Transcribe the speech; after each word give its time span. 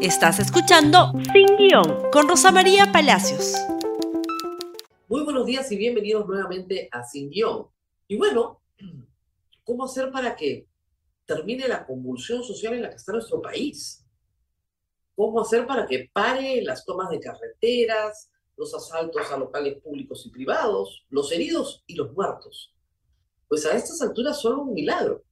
Estás 0.00 0.38
escuchando 0.38 1.12
Sin 1.32 1.56
Guión 1.56 2.08
con 2.12 2.28
Rosa 2.28 2.52
María 2.52 2.92
Palacios. 2.92 3.54
Muy 5.08 5.24
buenos 5.24 5.44
días 5.44 5.72
y 5.72 5.76
bienvenidos 5.76 6.24
nuevamente 6.24 6.88
a 6.92 7.02
Sin 7.02 7.28
Guión. 7.28 7.66
Y 8.06 8.16
bueno, 8.16 8.62
¿cómo 9.64 9.84
hacer 9.84 10.12
para 10.12 10.36
que 10.36 10.68
termine 11.26 11.66
la 11.66 11.84
convulsión 11.84 12.44
social 12.44 12.74
en 12.74 12.82
la 12.82 12.90
que 12.90 12.94
está 12.94 13.10
nuestro 13.10 13.42
país? 13.42 14.06
¿Cómo 15.16 15.40
hacer 15.40 15.66
para 15.66 15.84
que 15.84 16.08
pare 16.12 16.62
las 16.62 16.84
tomas 16.84 17.10
de 17.10 17.18
carreteras, 17.18 18.30
los 18.56 18.72
asaltos 18.72 19.28
a 19.32 19.36
locales 19.36 19.82
públicos 19.82 20.24
y 20.24 20.30
privados, 20.30 21.06
los 21.10 21.32
heridos 21.32 21.82
y 21.88 21.96
los 21.96 22.12
muertos? 22.12 22.72
Pues 23.48 23.66
a 23.66 23.76
estas 23.76 24.00
alturas 24.00 24.40
solo 24.40 24.62
un 24.62 24.74
milagro. 24.74 25.24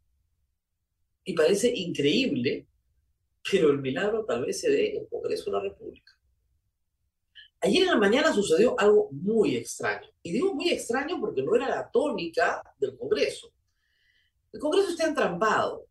Y 1.22 1.34
parece 1.34 1.72
increíble 1.72 2.66
pero 3.50 3.70
el 3.70 3.78
milagro 3.78 4.24
tal 4.24 4.44
vez 4.44 4.60
se 4.60 4.70
dé 4.70 4.90
en 4.90 5.02
el 5.02 5.08
Congreso 5.08 5.44
de 5.46 5.56
la 5.56 5.62
República. 5.62 6.12
Ayer 7.60 7.82
en 7.82 7.88
la 7.88 7.96
mañana 7.96 8.32
sucedió 8.32 8.78
algo 8.78 9.08
muy 9.10 9.56
extraño. 9.56 10.08
Y 10.22 10.32
digo 10.32 10.54
muy 10.54 10.70
extraño 10.70 11.18
porque 11.20 11.42
no 11.42 11.54
era 11.54 11.68
la 11.68 11.90
tónica 11.90 12.62
del 12.78 12.96
Congreso. 12.96 13.52
El 14.52 14.60
Congreso 14.60 14.90
está 14.90 15.06
entrampado 15.06 15.86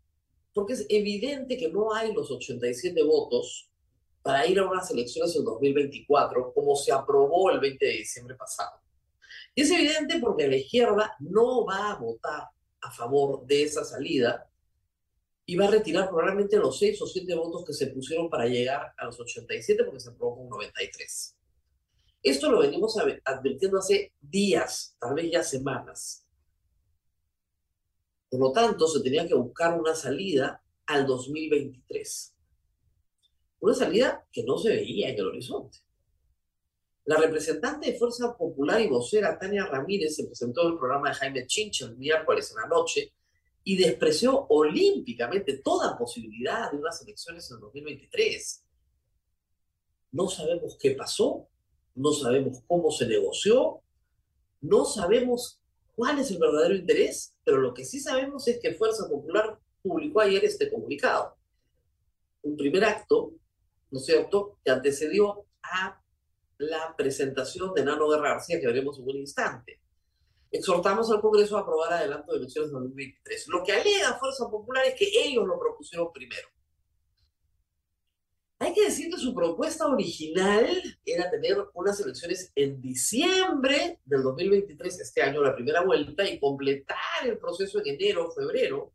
porque 0.53 0.73
es 0.73 0.85
evidente 0.89 1.57
que 1.57 1.69
no 1.69 1.93
hay 1.93 2.13
los 2.13 2.31
87 2.31 3.03
votos 3.03 3.69
para 4.21 4.45
ir 4.47 4.59
a 4.59 4.69
unas 4.69 4.89
elecciones 4.91 5.35
en 5.35 5.43
2024 5.43 6.53
como 6.53 6.75
se 6.75 6.91
aprobó 6.91 7.51
el 7.51 7.59
20 7.59 7.85
de 7.85 7.91
diciembre 7.91 8.35
pasado. 8.35 8.79
Y 9.53 9.61
es 9.61 9.71
evidente 9.71 10.19
porque 10.19 10.47
la 10.47 10.55
izquierda 10.55 11.15
no 11.19 11.65
va 11.65 11.91
a 11.91 11.95
votar 11.95 12.49
a 12.81 12.91
favor 12.91 13.45
de 13.45 13.63
esa 13.63 13.83
salida 13.83 14.47
y 15.45 15.55
va 15.55 15.65
a 15.65 15.71
retirar 15.71 16.09
probablemente 16.09 16.57
los 16.57 16.79
seis 16.79 16.99
o 17.01 17.05
siete 17.05 17.35
votos 17.35 17.63
que 17.65 17.73
se 17.73 17.87
pusieron 17.87 18.29
para 18.29 18.47
llegar 18.47 18.93
a 18.97 19.05
los 19.05 19.19
87 19.19 19.83
porque 19.83 19.99
se 19.99 20.09
aprobó 20.09 20.37
con 20.37 20.49
93. 20.49 21.35
Esto 22.23 22.51
lo 22.51 22.59
venimos 22.59 22.97
advirtiendo 23.23 23.77
hace 23.77 24.13
días, 24.19 24.95
tal 24.99 25.13
vez 25.13 25.31
ya 25.31 25.43
semanas. 25.43 26.25
Por 28.29 28.39
lo 28.39 28.51
tanto, 28.51 28.87
se 28.87 29.01
tenía 29.01 29.27
que 29.27 29.35
buscar 29.35 29.79
una 29.79 29.93
salida 29.93 30.63
al 30.87 31.05
2023. 31.05 32.35
Una 33.59 33.73
salida 33.75 34.27
que 34.31 34.43
no 34.43 34.57
se 34.57 34.69
veía 34.69 35.09
en 35.09 35.15
el 35.19 35.27
horizonte. 35.27 35.77
La 37.05 37.17
representante 37.17 37.91
de 37.91 37.99
Fuerza 37.99 38.35
Popular 38.35 38.81
y 38.81 38.87
vocera 38.87 39.37
Tania 39.37 39.67
Ramírez 39.67 40.15
se 40.15 40.25
presentó 40.25 40.63
en 40.63 40.73
el 40.73 40.79
programa 40.79 41.09
de 41.09 41.15
Jaime 41.15 41.45
Chincha 41.45 41.85
el 41.85 41.97
miércoles 41.97 42.49
en 42.49 42.61
la 42.61 42.67
noche 42.67 43.13
y 43.67 43.77
despreció 43.77 44.45
olímpicamente 44.49 45.57
toda 45.57 45.97
posibilidad 45.97 46.71
de 46.71 46.77
unas 46.77 47.01
elecciones 47.01 47.49
en 47.49 47.59
2023. 47.59 48.63
No 50.11 50.29
sabemos 50.29 50.77
qué 50.79 50.91
pasó, 50.91 51.49
no 51.95 52.13
sabemos 52.13 52.61
cómo 52.67 52.91
se 52.91 53.07
negoció, 53.07 53.81
no 54.61 54.85
sabemos 54.85 55.59
cuál 55.95 56.19
es 56.19 56.29
el 56.29 56.37
verdadero 56.37 56.75
interés, 56.75 57.35
pero 57.43 57.57
lo 57.57 57.73
que 57.73 57.85
sí 57.85 57.99
sabemos 57.99 58.47
es 58.47 58.59
que 58.59 58.75
Fuerza 58.75 59.09
Popular 59.09 59.59
publicó 59.81 60.21
ayer 60.21 60.45
este 60.45 60.71
comunicado. 60.71 61.35
Un 62.43 62.55
primer 62.55 62.85
acto, 62.85 63.33
¿no 63.89 63.99
es 63.99 64.05
cierto?, 64.05 64.59
que 64.63 64.69
antecedió 64.69 65.47
a 65.63 65.99
la 66.59 66.95
presentación 66.95 67.73
de 67.73 67.83
Nano 67.83 68.07
Guerra 68.09 68.33
García, 68.33 68.59
que 68.59 68.67
veremos 68.67 68.99
en 68.99 69.09
un 69.09 69.17
instante 69.17 69.81
exhortamos 70.55 71.09
al 71.11 71.21
Congreso 71.21 71.57
a 71.57 71.61
aprobar 71.61 71.93
adelanto 71.93 72.31
de 72.31 72.39
elecciones 72.39 72.69
de 72.69 72.73
2023. 72.73 73.47
Lo 73.49 73.63
que 73.63 73.73
alega 73.73 74.17
Fuerza 74.19 74.49
Popular 74.49 74.85
es 74.85 74.95
que 74.95 75.07
ellos 75.23 75.45
lo 75.45 75.59
propusieron 75.59 76.11
primero. 76.13 76.47
Hay 78.59 78.73
que 78.73 78.85
decir 78.85 79.09
que 79.09 79.17
su 79.17 79.35
propuesta 79.35 79.85
original 79.85 80.65
era 81.05 81.29
tener 81.29 81.57
unas 81.73 81.99
elecciones 81.99 82.51
en 82.55 82.81
diciembre 82.81 83.99
del 84.05 84.23
2023, 84.23 85.01
este 85.01 85.21
año, 85.21 85.41
la 85.41 85.53
primera 85.53 85.83
vuelta, 85.83 86.27
y 86.27 86.39
completar 86.39 86.97
el 87.25 87.37
proceso 87.37 87.79
en 87.79 87.87
enero 87.95 88.31
febrero, 88.31 88.93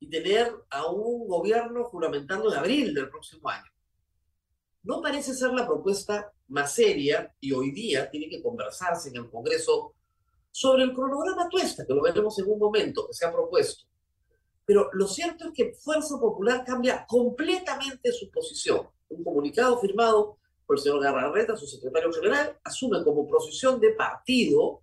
y 0.00 0.08
tener 0.08 0.52
a 0.70 0.86
un 0.90 1.28
gobierno 1.28 1.84
juramentando 1.84 2.50
en 2.50 2.58
abril 2.58 2.92
del 2.92 3.08
próximo 3.08 3.48
año. 3.48 3.70
No 4.82 5.00
parece 5.00 5.34
ser 5.34 5.50
la 5.52 5.66
propuesta 5.66 6.32
más 6.48 6.74
seria 6.74 7.34
y 7.38 7.52
hoy 7.52 7.70
día 7.70 8.10
tiene 8.10 8.28
que 8.28 8.42
conversarse 8.42 9.10
en 9.10 9.16
el 9.16 9.30
Congreso 9.30 9.94
sobre 10.50 10.84
el 10.84 10.92
cronograma 10.92 11.48
tuesta, 11.48 11.86
que 11.86 11.94
lo 11.94 12.02
veremos 12.02 12.38
en 12.38 12.50
un 12.50 12.58
momento, 12.58 13.06
que 13.06 13.14
se 13.14 13.26
ha 13.26 13.32
propuesto. 13.32 13.84
Pero 14.64 14.88
lo 14.92 15.06
cierto 15.06 15.46
es 15.48 15.52
que 15.52 15.74
Fuerza 15.74 16.18
Popular 16.18 16.64
cambia 16.64 17.04
completamente 17.06 18.12
su 18.12 18.30
posición. 18.30 18.88
Un 19.08 19.24
comunicado 19.24 19.78
firmado 19.80 20.38
por 20.66 20.76
el 20.76 20.82
señor 20.82 21.02
Garrarreta, 21.02 21.56
su 21.56 21.66
secretario 21.66 22.12
general, 22.12 22.56
asume 22.62 23.02
como 23.02 23.26
posición 23.26 23.80
de 23.80 23.90
partido, 23.94 24.82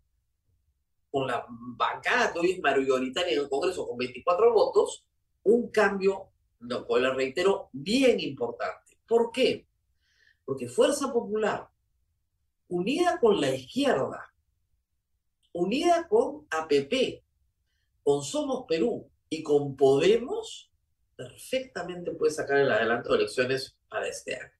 con 1.09 1.28
la 1.28 1.45
bancada 1.50 2.34
que 2.34 2.39
hoy 2.39 2.51
es 2.51 2.59
mayoritaria 2.59 3.34
en 3.34 3.39
el 3.39 3.49
Congreso 3.49 3.88
con 3.88 3.97
24 3.97 4.53
votos, 4.53 5.05
un 5.44 5.69
cambio, 5.72 6.31
lo 6.59 6.85
cual 6.85 7.03
le 7.03 7.13
reitero, 7.13 7.69
bien 7.72 8.19
importante. 8.19 8.97
¿Por 9.07 9.31
qué? 9.31 9.67
Porque 10.44 10.67
Fuerza 10.67 11.13
Popular, 11.13 11.69
unida 12.67 13.19
con 13.19 13.39
la 13.39 13.55
izquierda, 13.55 14.34
unida 15.57 16.07
con 16.07 16.45
APP, 16.51 17.23
con 18.03 18.22
Somos 18.22 18.66
Perú 18.68 19.09
y 19.28 19.41
con 19.41 19.75
Podemos, 19.75 20.72
perfectamente 21.16 22.12
puede 22.12 22.31
sacar 22.31 22.57
el 22.57 22.72
adelanto 22.72 23.09
de 23.09 23.19
elecciones 23.19 23.75
para 23.90 24.07
este 24.07 24.35
año. 24.35 24.51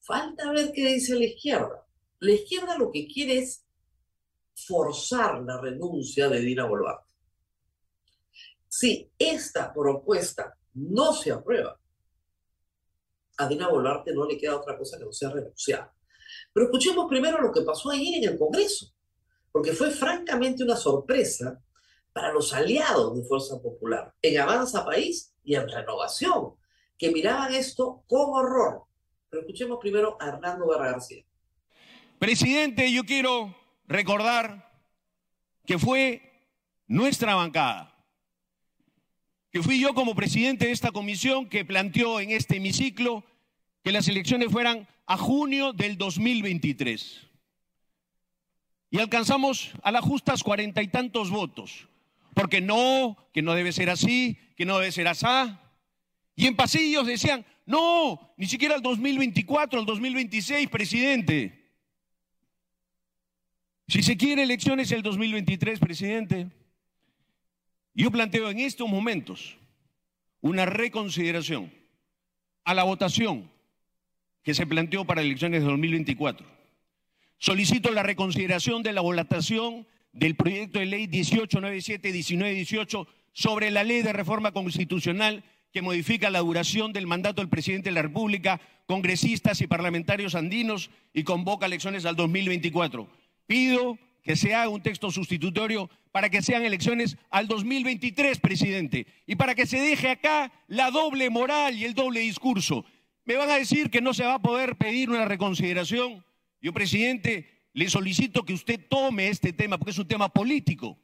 Falta 0.00 0.52
ver 0.52 0.72
qué 0.72 0.86
dice 0.86 1.14
la 1.14 1.24
izquierda. 1.24 1.86
La 2.20 2.32
izquierda 2.32 2.76
lo 2.78 2.92
que 2.92 3.06
quiere 3.06 3.38
es 3.38 3.64
forzar 4.54 5.42
la 5.42 5.60
renuncia 5.60 6.28
de 6.28 6.40
Dina 6.40 6.66
Boluarte. 6.66 7.12
Si 8.68 9.10
esta 9.18 9.72
propuesta 9.72 10.56
no 10.74 11.14
se 11.14 11.32
aprueba, 11.32 11.80
a 13.38 13.48
Dina 13.48 13.68
Boluarte 13.68 14.12
no 14.12 14.26
le 14.26 14.36
queda 14.36 14.56
otra 14.56 14.76
cosa 14.76 14.98
que 14.98 15.04
no 15.04 15.12
sea 15.12 15.30
renunciar. 15.30 15.90
Pero 16.52 16.66
escuchemos 16.66 17.06
primero 17.08 17.40
lo 17.40 17.52
que 17.52 17.62
pasó 17.62 17.90
ayer 17.90 18.22
en 18.22 18.32
el 18.32 18.38
Congreso 18.38 18.95
porque 19.56 19.72
fue 19.72 19.90
francamente 19.90 20.62
una 20.62 20.76
sorpresa 20.76 21.58
para 22.12 22.30
los 22.30 22.52
aliados 22.52 23.16
de 23.16 23.24
Fuerza 23.24 23.58
Popular, 23.58 24.12
en 24.20 24.38
Avanza 24.38 24.84
País 24.84 25.32
y 25.42 25.54
en 25.54 25.66
Renovación, 25.66 26.52
que 26.98 27.10
miraban 27.10 27.54
esto 27.54 28.04
con 28.06 28.34
horror. 28.34 28.84
Pero 29.30 29.40
escuchemos 29.40 29.78
primero 29.80 30.18
a 30.20 30.28
Hernando 30.28 30.68
Guerra 30.68 30.90
García. 30.90 31.24
Presidente, 32.18 32.92
yo 32.92 33.04
quiero 33.04 33.56
recordar 33.86 34.70
que 35.64 35.78
fue 35.78 36.20
nuestra 36.86 37.34
bancada, 37.34 37.96
que 39.50 39.62
fui 39.62 39.80
yo 39.80 39.94
como 39.94 40.14
presidente 40.14 40.66
de 40.66 40.72
esta 40.72 40.92
comisión 40.92 41.48
que 41.48 41.64
planteó 41.64 42.20
en 42.20 42.30
este 42.30 42.58
hemiciclo 42.58 43.24
que 43.82 43.92
las 43.92 44.06
elecciones 44.06 44.52
fueran 44.52 44.86
a 45.06 45.16
junio 45.16 45.72
del 45.72 45.96
2023 45.96 47.26
y 48.96 48.98
alcanzamos 48.98 49.72
a 49.82 49.92
las 49.92 50.02
justas 50.02 50.42
cuarenta 50.42 50.82
y 50.82 50.88
tantos 50.88 51.28
votos. 51.28 51.86
Porque 52.32 52.62
no, 52.62 53.28
que 53.34 53.42
no 53.42 53.52
debe 53.52 53.70
ser 53.72 53.90
así, 53.90 54.38
que 54.56 54.64
no 54.64 54.78
debe 54.78 54.90
ser 54.90 55.06
así. 55.06 55.26
Y 56.34 56.46
en 56.46 56.56
pasillos 56.56 57.06
decían, 57.06 57.44
no, 57.66 58.32
ni 58.38 58.46
siquiera 58.46 58.74
el 58.74 58.80
2024, 58.80 59.80
el 59.80 59.84
2026, 59.84 60.70
presidente. 60.70 61.72
Si 63.86 64.02
se 64.02 64.16
quiere 64.16 64.44
elecciones 64.44 64.90
el 64.92 65.02
2023, 65.02 65.78
presidente. 65.78 66.48
Yo 67.92 68.10
planteo 68.10 68.50
en 68.50 68.60
estos 68.60 68.88
momentos 68.88 69.58
una 70.40 70.64
reconsideración 70.64 71.70
a 72.64 72.72
la 72.72 72.84
votación 72.84 73.50
que 74.42 74.54
se 74.54 74.66
planteó 74.66 75.04
para 75.04 75.20
elecciones 75.20 75.60
de 75.60 75.68
2024 75.68 76.55
Solicito 77.38 77.90
la 77.90 78.02
reconsideración 78.02 78.82
de 78.82 78.92
la 78.92 79.02
votación 79.02 79.86
del 80.12 80.36
proyecto 80.36 80.78
de 80.78 80.86
ley 80.86 81.06
1897-1918 81.08 83.06
sobre 83.32 83.70
la 83.70 83.84
ley 83.84 84.02
de 84.02 84.12
reforma 84.14 84.52
constitucional 84.52 85.44
que 85.72 85.82
modifica 85.82 86.30
la 86.30 86.38
duración 86.38 86.94
del 86.94 87.06
mandato 87.06 87.42
del 87.42 87.50
presidente 87.50 87.90
de 87.90 87.94
la 87.94 88.00
República, 88.02 88.60
congresistas 88.86 89.60
y 89.60 89.66
parlamentarios 89.66 90.34
andinos 90.34 90.90
y 91.12 91.22
convoca 91.24 91.66
elecciones 91.66 92.06
al 92.06 92.16
2024. 92.16 93.06
Pido 93.46 93.98
que 94.22 94.36
se 94.36 94.54
haga 94.54 94.70
un 94.70 94.82
texto 94.82 95.10
sustitutorio 95.10 95.90
para 96.12 96.30
que 96.30 96.40
sean 96.40 96.64
elecciones 96.64 97.18
al 97.30 97.46
2023, 97.46 98.40
presidente, 98.40 99.06
y 99.26 99.36
para 99.36 99.54
que 99.54 99.66
se 99.66 99.78
deje 99.78 100.08
acá 100.08 100.50
la 100.66 100.90
doble 100.90 101.28
moral 101.28 101.76
y 101.76 101.84
el 101.84 101.92
doble 101.92 102.20
discurso. 102.20 102.86
Me 103.26 103.36
van 103.36 103.50
a 103.50 103.56
decir 103.56 103.90
que 103.90 104.00
no 104.00 104.14
se 104.14 104.24
va 104.24 104.36
a 104.36 104.42
poder 104.42 104.76
pedir 104.76 105.10
una 105.10 105.26
reconsideración 105.26 106.24
yo, 106.66 106.72
presidente, 106.72 107.46
le 107.74 107.88
solicito 107.88 108.44
que 108.44 108.52
usted 108.52 108.80
tome 108.88 109.28
este 109.28 109.52
tema, 109.52 109.78
porque 109.78 109.92
es 109.92 109.98
un 109.98 110.08
tema 110.08 110.28
político, 110.28 110.98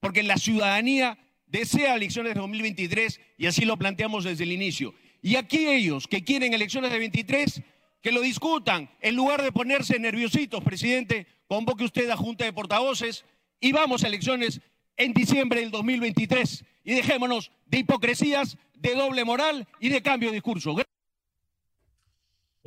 porque 0.00 0.24
la 0.24 0.36
ciudadanía 0.36 1.16
desea 1.46 1.94
elecciones 1.94 2.34
de 2.34 2.40
2023 2.40 3.20
y 3.38 3.46
así 3.46 3.64
lo 3.64 3.76
planteamos 3.76 4.24
desde 4.24 4.42
el 4.42 4.50
inicio. 4.50 4.96
Y 5.22 5.36
aquí 5.36 5.68
ellos 5.68 6.08
que 6.08 6.24
quieren 6.24 6.54
elecciones 6.54 6.90
de 6.90 6.98
23, 6.98 7.62
que 8.02 8.10
lo 8.10 8.20
discutan. 8.20 8.90
En 9.00 9.14
lugar 9.14 9.42
de 9.42 9.52
ponerse 9.52 9.96
nerviositos, 10.00 10.64
presidente, 10.64 11.28
convoque 11.46 11.84
usted 11.84 12.10
a 12.10 12.16
Junta 12.16 12.44
de 12.44 12.52
Portavoces 12.52 13.24
y 13.60 13.70
vamos 13.70 14.02
a 14.02 14.08
elecciones 14.08 14.60
en 14.96 15.12
diciembre 15.12 15.60
del 15.60 15.70
2023. 15.70 16.64
Y 16.82 16.94
dejémonos 16.94 17.52
de 17.66 17.78
hipocresías, 17.78 18.58
de 18.74 18.96
doble 18.96 19.24
moral 19.24 19.68
y 19.78 19.88
de 19.88 20.02
cambio 20.02 20.30
de 20.30 20.34
discurso. 20.34 20.74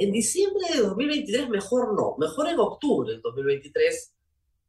En 0.01 0.13
diciembre 0.13 0.65
de 0.73 0.79
2023 0.79 1.49
mejor 1.49 1.93
no, 1.93 2.15
mejor 2.17 2.47
en 2.47 2.57
octubre 2.57 3.11
del 3.11 3.21
2023 3.21 4.13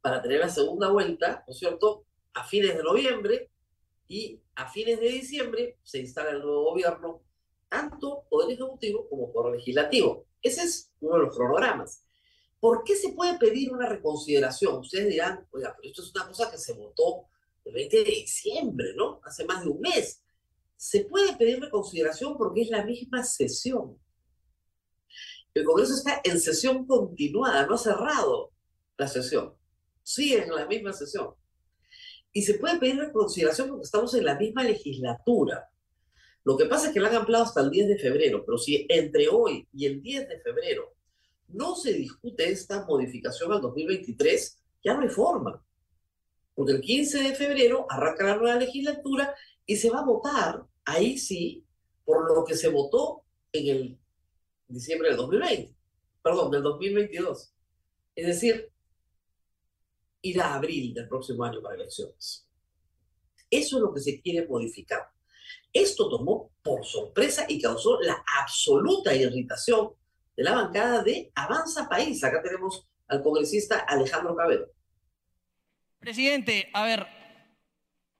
para 0.00 0.20
tener 0.20 0.40
la 0.40 0.48
segunda 0.48 0.90
vuelta, 0.90 1.44
¿no 1.46 1.52
es 1.52 1.58
cierto? 1.60 2.04
A 2.34 2.42
fines 2.42 2.76
de 2.76 2.82
noviembre 2.82 3.48
y 4.08 4.40
a 4.56 4.68
fines 4.68 4.98
de 4.98 5.08
diciembre 5.08 5.78
se 5.84 6.00
instala 6.00 6.30
el 6.30 6.40
nuevo 6.40 6.64
gobierno, 6.64 7.22
tanto 7.68 8.24
Poder 8.28 8.50
Ejecutivo 8.50 9.08
como 9.08 9.32
Poder 9.32 9.54
Legislativo. 9.54 10.26
Ese 10.42 10.62
es 10.64 10.90
uno 10.98 11.14
de 11.14 11.22
los 11.26 11.36
cronogramas. 11.36 12.02
¿Por 12.58 12.82
qué 12.82 12.96
se 12.96 13.12
puede 13.12 13.38
pedir 13.38 13.72
una 13.72 13.88
reconsideración? 13.88 14.80
Ustedes 14.80 15.10
dirán, 15.10 15.46
oiga, 15.52 15.76
pero 15.76 15.90
esto 15.90 16.02
es 16.02 16.12
una 16.12 16.26
cosa 16.26 16.50
que 16.50 16.58
se 16.58 16.72
votó 16.72 17.26
el 17.64 17.72
20 17.72 17.98
de 17.98 18.10
diciembre, 18.10 18.94
¿no? 18.96 19.20
Hace 19.22 19.44
más 19.44 19.62
de 19.62 19.70
un 19.70 19.80
mes. 19.80 20.24
Se 20.76 21.04
puede 21.04 21.36
pedir 21.36 21.60
reconsideración 21.60 22.36
porque 22.36 22.62
es 22.62 22.70
la 22.70 22.84
misma 22.84 23.22
sesión. 23.22 23.96
El 25.54 25.64
Congreso 25.64 25.94
está 25.94 26.20
en 26.22 26.40
sesión 26.40 26.86
continuada, 26.86 27.66
no 27.66 27.74
ha 27.74 27.78
cerrado 27.78 28.52
la 28.96 29.08
sesión. 29.08 29.54
Sigue 30.02 30.44
en 30.44 30.54
la 30.54 30.66
misma 30.66 30.92
sesión. 30.92 31.34
Y 32.32 32.42
se 32.42 32.54
puede 32.54 32.78
pedir 32.78 32.96
reconsideración 32.96 33.68
porque 33.68 33.84
estamos 33.84 34.14
en 34.14 34.24
la 34.24 34.36
misma 34.36 34.62
legislatura. 34.62 35.68
Lo 36.44 36.56
que 36.56 36.66
pasa 36.66 36.88
es 36.88 36.94
que 36.94 37.00
la 37.00 37.08
han 37.08 37.16
ampliado 37.16 37.44
hasta 37.44 37.60
el 37.60 37.70
10 37.70 37.88
de 37.88 37.98
febrero, 37.98 38.44
pero 38.44 38.56
si 38.56 38.86
entre 38.88 39.28
hoy 39.28 39.66
y 39.72 39.86
el 39.86 40.00
10 40.00 40.28
de 40.28 40.40
febrero 40.40 40.94
no 41.48 41.74
se 41.74 41.92
discute 41.92 42.48
esta 42.48 42.84
modificación 42.86 43.52
al 43.52 43.60
2023, 43.60 44.58
ya 44.84 44.94
no 44.94 45.02
hay 45.02 45.08
forma. 45.08 45.62
Porque 46.54 46.72
el 46.72 46.80
15 46.80 47.22
de 47.22 47.34
febrero 47.34 47.86
arranca 47.88 48.24
la 48.24 48.36
nueva 48.36 48.56
legislatura 48.56 49.34
y 49.66 49.76
se 49.76 49.90
va 49.90 50.00
a 50.00 50.04
votar, 50.04 50.64
ahí 50.84 51.18
sí, 51.18 51.64
por 52.04 52.34
lo 52.34 52.44
que 52.44 52.56
se 52.56 52.68
votó 52.68 53.24
en 53.52 53.66
el 53.68 53.98
diciembre 54.70 55.08
del 55.08 55.16
2020, 55.16 55.74
perdón, 56.22 56.50
del 56.50 56.62
2022. 56.62 57.54
Es 58.14 58.26
decir, 58.26 58.70
ir 60.22 60.40
a 60.40 60.54
abril 60.54 60.94
del 60.94 61.08
próximo 61.08 61.44
año 61.44 61.62
para 61.62 61.76
elecciones. 61.76 62.46
Eso 63.50 63.76
es 63.76 63.82
lo 63.82 63.92
que 63.92 64.00
se 64.00 64.20
quiere 64.20 64.46
modificar. 64.46 65.10
Esto 65.72 66.08
tomó 66.08 66.52
por 66.62 66.84
sorpresa 66.84 67.46
y 67.48 67.60
causó 67.60 68.00
la 68.00 68.22
absoluta 68.40 69.14
irritación 69.14 69.90
de 70.36 70.44
la 70.44 70.54
bancada 70.54 71.02
de 71.02 71.30
Avanza 71.34 71.88
País. 71.88 72.22
Acá 72.22 72.42
tenemos 72.42 72.88
al 73.08 73.22
congresista 73.22 73.80
Alejandro 73.80 74.36
Cabero. 74.36 74.66
Presidente, 75.98 76.70
a 76.72 76.84
ver, 76.84 77.06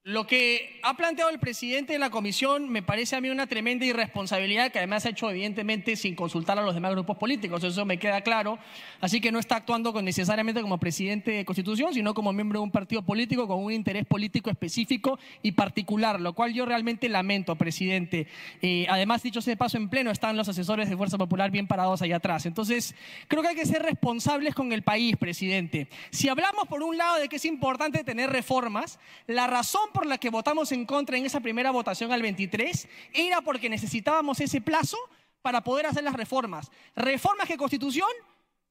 lo 0.05 0.27
que 0.27 0.81
ha 0.83 0.97
planteado 0.97 1.31
el 1.31 1.39
presidente 1.39 1.93
de 1.93 1.99
la 1.99 2.09
comisión 2.09 2.71
me 2.71 2.83
parece 2.83 3.17
a 3.17 3.21
mí 3.21 3.29
una 3.29 3.47
tremenda 3.47 3.85
irresponsabilidad 3.85 4.73
que 4.73 4.79
además 4.79 5.05
ha 5.05 5.11
hecho 5.11 5.31
evidentemente 5.31 5.95
sin 5.95 6.15
consultar 6.15 6.59
a 6.59 6.63
los 6.63 6.75
demás 6.75 6.93
grupos 6.93 7.19
políticos, 7.19 7.63
eso 7.65 7.85
me 7.85 7.99
queda 7.99 8.23
claro. 8.23 8.59
Así 9.03 9.21
que 9.21 9.31
no 9.31 9.39
está 9.39 9.57
actuando 9.57 9.93
necesariamente 10.01 10.63
como 10.63 10.79
presidente 10.79 11.33
de 11.33 11.45
constitución, 11.45 11.93
sino 11.93 12.15
como 12.15 12.33
miembro 12.33 12.61
de 12.61 12.65
un 12.65 12.71
partido 12.71 13.03
político 13.03 13.47
con 13.47 13.63
un 13.63 13.73
interés 13.73 14.07
político 14.07 14.49
específico 14.49 15.19
y 15.43 15.53
particular, 15.53 16.19
lo 16.19 16.33
cual 16.33 16.55
yo 16.55 16.65
realmente 16.65 17.11
lamento, 17.11 17.57
presidente. 17.57 18.27
Eh, 18.63 18.87
además, 18.89 19.23
dicho 19.23 19.43
sea 19.43 19.53
de 19.53 19.59
paso, 19.59 19.77
en 19.77 19.91
pleno 19.91 20.11
están 20.11 20.35
los 20.35 20.49
asesores 20.49 20.89
de 20.89 20.97
Fuerza 20.97 21.19
Popular 21.19 21.51
bien 21.51 21.67
parados 21.67 22.01
allá 22.01 22.17
atrás. 22.17 22.47
Entonces, 22.47 22.95
creo 23.29 23.43
que 23.43 23.49
hay 23.49 23.57
que 23.57 23.67
ser 23.67 23.83
responsables 23.83 24.55
con 24.55 24.73
el 24.73 24.81
país, 24.81 25.17
presidente. 25.19 25.89
Si 26.11 26.31
hablamos 26.31 26.69
por 26.69 26.83
un 26.83 26.97
lado 26.97 27.19
de 27.19 27.29
que 27.29 27.37
es 27.37 27.45
importante 27.45 28.03
tener 28.03 28.31
reformas, 28.31 28.99
la 29.27 29.47
razón 29.47 29.90
por 29.93 30.07
la 30.07 30.19
que 30.19 30.31
votamos 30.31 30.73
en 30.73 30.85
contra 30.85 31.17
en 31.17 31.27
esa 31.27 31.41
primera 31.41 31.71
votación 31.71 32.13
al 32.13 32.23
23 32.23 32.89
era 33.13 33.41
porque 33.41 33.69
necesitábamos 33.69 34.41
ese 34.41 34.61
plazo 34.61 34.97
para 35.43 35.63
poder 35.63 35.87
hacer 35.87 36.05
las 36.05 36.15
reformas. 36.15 36.71
Reformas 36.95 37.49
que 37.49 37.57
Constitución 37.57 38.09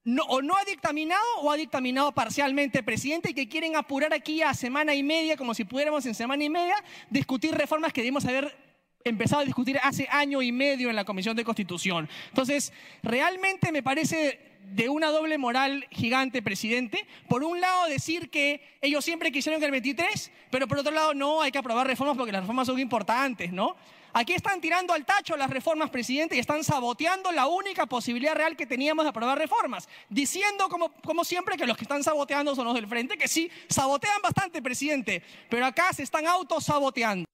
no, 0.03 0.23
o 0.23 0.41
no 0.41 0.55
ha 0.57 0.63
dictaminado 0.63 1.23
o 1.41 1.51
ha 1.51 1.57
dictaminado 1.57 2.11
parcialmente, 2.11 2.83
presidente, 2.83 3.31
y 3.31 3.33
que 3.33 3.49
quieren 3.49 3.75
apurar 3.75 4.13
aquí 4.13 4.41
a 4.41 4.53
semana 4.53 4.95
y 4.95 5.03
media, 5.03 5.37
como 5.37 5.53
si 5.53 5.65
pudiéramos 5.65 6.05
en 6.05 6.15
semana 6.15 6.43
y 6.43 6.49
media, 6.49 6.75
discutir 7.09 7.53
reformas 7.53 7.93
que 7.93 8.01
debimos 8.01 8.25
haber 8.25 8.55
empezado 9.03 9.41
a 9.41 9.45
discutir 9.45 9.79
hace 9.83 10.07
año 10.11 10.41
y 10.41 10.51
medio 10.51 10.89
en 10.89 10.95
la 10.95 11.05
Comisión 11.05 11.35
de 11.35 11.43
Constitución. 11.43 12.09
Entonces, 12.29 12.73
realmente 13.03 13.71
me 13.71 13.83
parece 13.83 14.48
de 14.71 14.89
una 14.89 15.09
doble 15.11 15.37
moral 15.37 15.87
gigante, 15.91 16.41
presidente. 16.41 17.07
Por 17.27 17.43
un 17.43 17.59
lado, 17.61 17.87
decir 17.87 18.29
que 18.29 18.61
ellos 18.81 19.03
siempre 19.03 19.31
quisieron 19.31 19.59
que 19.59 19.65
el 19.65 19.71
23, 19.71 20.31
pero 20.51 20.67
por 20.67 20.79
otro 20.79 20.91
lado, 20.91 21.13
no, 21.13 21.41
hay 21.41 21.51
que 21.51 21.57
aprobar 21.57 21.87
reformas 21.87 22.17
porque 22.17 22.31
las 22.31 22.41
reformas 22.41 22.67
son 22.67 22.79
importantes, 22.79 23.51
¿no? 23.51 23.75
Aquí 24.13 24.33
están 24.33 24.59
tirando 24.59 24.93
al 24.93 25.05
tacho 25.05 25.37
las 25.37 25.49
reformas, 25.49 25.89
presidente, 25.89 26.35
y 26.35 26.39
están 26.39 26.63
saboteando 26.63 27.31
la 27.31 27.47
única 27.47 27.85
posibilidad 27.85 28.35
real 28.35 28.57
que 28.57 28.65
teníamos 28.65 29.05
de 29.05 29.09
aprobar 29.09 29.37
reformas, 29.37 29.87
diciendo 30.09 30.67
como, 30.67 30.91
como 31.03 31.23
siempre 31.23 31.57
que 31.57 31.67
los 31.67 31.77
que 31.77 31.83
están 31.83 32.03
saboteando 32.03 32.55
son 32.55 32.65
los 32.65 32.73
del 32.73 32.87
frente, 32.87 33.17
que 33.17 33.27
sí, 33.27 33.51
sabotean 33.69 34.21
bastante, 34.21 34.61
presidente, 34.61 35.21
pero 35.49 35.65
acá 35.65 35.93
se 35.93 36.03
están 36.03 36.25
autosaboteando. 36.25 37.25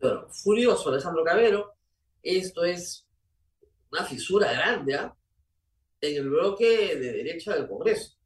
Bueno, 0.00 0.28
furioso 0.28 0.90
Alejandro 0.90 1.24
Cabero, 1.24 1.72
esto 2.22 2.64
es 2.64 3.06
una 3.90 4.04
fisura 4.04 4.52
grande, 4.52 4.94
¿ah? 4.94 5.14
En 6.00 6.16
el 6.16 6.30
bloque 6.30 6.96
de 6.96 7.12
derecha 7.12 7.54
del 7.54 7.68
Congreso. 7.68 8.16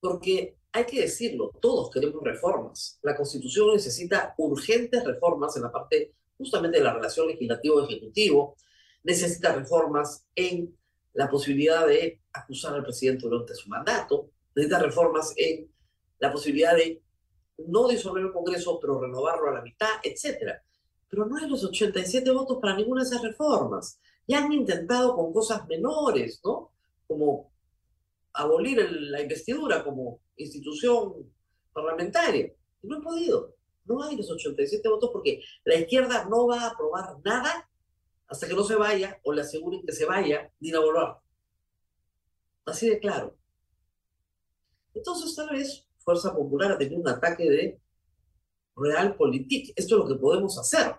Porque 0.00 0.56
hay 0.72 0.84
que 0.84 1.02
decirlo, 1.02 1.52
todos 1.60 1.90
queremos 1.90 2.22
reformas. 2.22 2.98
La 3.02 3.16
Constitución 3.16 3.74
necesita 3.74 4.34
urgentes 4.38 5.04
reformas 5.04 5.56
en 5.56 5.62
la 5.62 5.72
parte 5.72 6.14
justamente 6.36 6.78
de 6.78 6.84
la 6.84 6.94
relación 6.94 7.28
legislativo-ejecutivo, 7.28 8.56
necesita 9.04 9.54
reformas 9.54 10.26
en 10.34 10.76
la 11.12 11.28
posibilidad 11.28 11.86
de 11.86 12.20
acusar 12.32 12.74
al 12.74 12.82
presidente 12.82 13.28
durante 13.28 13.54
su 13.54 13.68
mandato, 13.68 14.30
necesita 14.54 14.80
reformas 14.80 15.34
en 15.36 15.70
la 16.18 16.32
posibilidad 16.32 16.74
de 16.74 17.02
no 17.58 17.86
disolver 17.86 18.24
el 18.24 18.32
Congreso, 18.32 18.78
pero 18.80 19.00
renovarlo 19.00 19.50
a 19.50 19.54
la 19.54 19.62
mitad, 19.62 19.90
etc. 20.02 20.54
Pero 21.08 21.26
no 21.26 21.36
hay 21.36 21.48
los 21.48 21.64
87 21.64 22.30
votos 22.30 22.58
para 22.60 22.76
ninguna 22.76 23.02
de 23.02 23.08
esas 23.08 23.22
reformas. 23.22 24.00
Ya 24.26 24.44
han 24.44 24.52
intentado 24.52 25.14
con 25.14 25.32
cosas 25.32 25.66
menores, 25.68 26.40
¿no? 26.44 26.71
Como 27.12 27.52
abolir 28.32 28.90
la 28.90 29.20
investidura 29.20 29.84
como 29.84 30.20
institución 30.36 31.30
parlamentaria. 31.72 32.52
Y 32.82 32.86
no 32.86 32.96
han 32.96 33.02
podido. 33.02 33.54
No 33.84 34.02
hay 34.02 34.16
los 34.16 34.30
87 34.30 34.88
votos 34.88 35.10
porque 35.12 35.42
la 35.64 35.74
izquierda 35.76 36.24
no 36.24 36.46
va 36.46 36.62
a 36.62 36.70
aprobar 36.70 37.16
nada 37.24 37.68
hasta 38.28 38.48
que 38.48 38.54
no 38.54 38.64
se 38.64 38.76
vaya 38.76 39.20
o 39.24 39.32
le 39.32 39.42
aseguren 39.42 39.84
que 39.84 39.92
se 39.92 40.06
vaya 40.06 40.50
Dina 40.58 40.80
Boluarte. 40.80 41.20
Así 42.64 42.88
de 42.88 42.98
claro. 42.98 43.36
Entonces, 44.94 45.34
tal 45.34 45.50
vez 45.50 45.86
Fuerza 45.98 46.34
Popular 46.34 46.72
ha 46.72 46.78
tenido 46.78 47.00
un 47.00 47.08
ataque 47.08 47.44
de 47.50 47.80
realpolitik. 48.76 49.72
Esto 49.76 49.96
es 49.96 50.00
lo 50.02 50.08
que 50.08 50.20
podemos 50.20 50.58
hacer. 50.58 50.96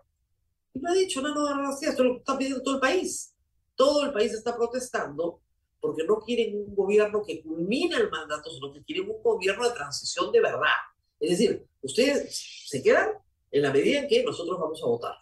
Y 0.74 0.80
lo 0.80 0.90
ha 0.90 0.94
dicho 0.94 1.22
Nano 1.22 1.46
García, 1.46 1.90
esto 1.90 2.04
es 2.04 2.08
lo 2.10 2.16
que 2.16 2.20
está 2.20 2.38
pidiendo 2.38 2.64
todo 2.64 2.76
el 2.76 2.82
país. 2.82 3.36
Todo 3.76 4.06
el 4.06 4.14
país 4.14 4.34
está 4.34 4.56
protestando 4.56 5.42
porque 5.84 6.06
no 6.06 6.22
quieren 6.22 6.56
un 6.56 6.74
gobierno 6.74 7.22
que 7.22 7.44
culmine 7.44 7.98
el 7.98 8.10
mandato, 8.10 8.50
sino 8.50 8.72
que 8.72 8.82
quieren 8.86 9.12
un 9.12 9.22
gobierno 9.22 9.68
de 9.68 9.76
transición 9.76 10.32
de 10.32 10.40
verdad. 10.40 10.80
Es 11.20 11.32
decir, 11.32 11.68
ustedes 11.82 12.64
se 12.70 12.82
quedan 12.82 13.10
en 13.52 13.62
la 13.62 13.74
medida 13.74 14.00
en 14.00 14.08
que 14.08 14.24
nosotros 14.24 14.58
vamos 14.58 14.82
a 14.82 14.88
votar. 14.88 15.16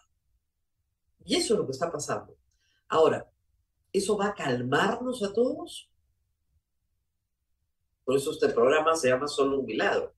Y 1.24 1.34
eso 1.34 1.54
es 1.54 1.58
lo 1.58 1.66
que 1.66 1.72
está 1.72 1.90
pasando. 1.90 2.36
Ahora, 2.86 3.28
¿eso 3.92 4.16
va 4.16 4.28
a 4.28 4.34
calmarnos 4.36 5.24
a 5.24 5.32
todos? 5.32 5.90
Por 8.04 8.16
eso 8.16 8.30
este 8.30 8.50
programa 8.50 8.94
se 8.94 9.08
llama 9.08 9.26
Solo 9.26 9.58
un 9.58 9.66
milagro. 9.66 10.14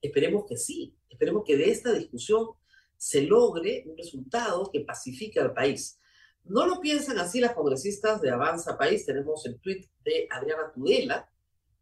Esperemos 0.00 0.44
que 0.46 0.56
sí, 0.56 0.94
esperemos 1.10 1.42
que 1.44 1.56
de 1.56 1.68
esta 1.72 1.92
discusión 1.92 2.50
se 2.96 3.22
logre 3.22 3.82
un 3.88 3.96
resultado 3.96 4.70
que 4.70 4.82
pacifique 4.82 5.40
al 5.40 5.52
país. 5.52 5.98
No 6.44 6.66
lo 6.66 6.80
piensan 6.80 7.18
así 7.18 7.40
las 7.40 7.54
congresistas 7.54 8.20
de 8.20 8.30
Avanza 8.30 8.76
País. 8.76 9.06
Tenemos 9.06 9.44
el 9.46 9.60
tuit 9.60 9.86
de 10.04 10.26
Adriana 10.30 10.72
Tudela, 10.72 11.28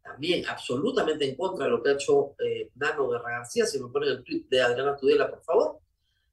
también 0.01 0.45
absolutamente 0.47 1.27
en 1.27 1.35
contra 1.35 1.65
de 1.65 1.71
lo 1.71 1.81
que 1.81 1.89
ha 1.89 1.93
hecho 1.93 2.35
eh, 2.39 2.69
Nano 2.75 3.09
Guerra 3.09 3.37
García. 3.39 3.65
Si 3.65 3.79
me 3.79 3.89
ponen 3.89 4.09
el 4.09 4.23
tuit 4.23 4.47
de 4.49 4.61
Adriana 4.61 4.95
Tudela, 4.95 5.29
por 5.29 5.43
favor. 5.43 5.79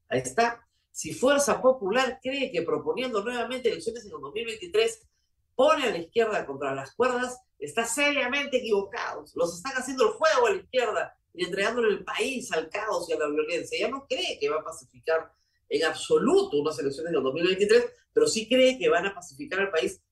Ahí 0.09 0.21
está. 0.21 0.67
Si 0.91 1.15
Fuerza 1.15 1.61
Popular 1.61 2.19
cree 2.23 2.51
que 2.51 2.63
proponiendo 2.63 3.23
nuevamente 3.23 3.71
elecciones 3.71 4.05
en 4.05 4.13
el 4.13 4.21
2023 4.21 5.09
pone 5.55 5.85
a 5.85 5.91
la 5.91 5.99
izquierda 5.99 6.47
contra 6.47 6.75
las 6.75 6.95
cuerdas, 6.95 7.41
está 7.59 7.85
seriamente 7.85 8.59
equivocado. 8.59 9.25
Los 9.35 9.57
están 9.57 9.73
haciendo 9.75 10.05
el 10.05 10.13
juego 10.13 10.47
a 10.47 10.51
la 10.51 10.57
izquierda 10.57 11.17
y 11.35 11.45
entregándole 11.45 11.89
el 11.89 12.05
país 12.05 12.51
al 12.53 12.69
caos 12.69 13.09
y 13.09 13.13
a 13.13 13.19
la 13.19 13.29
violencia. 13.29 13.79
Ya 13.79 13.89
no 13.89 14.07
cree 14.07 14.39
que 14.41 14.49
va 14.49 14.61
a 14.61 14.65
pacificar 14.65 15.33
en 15.69 15.85
absoluto 15.85 16.59
unas 16.59 16.79
elecciones 16.79 17.13
del 17.13 17.23
2023, 17.23 17.93
pero 18.13 18.27
sí 18.27 18.49
cree 18.49 18.79
que 18.79 18.89
van 18.89 19.07
a 19.07 19.15
pacificar 19.15 19.61
al 19.61 19.71
país 19.71 20.03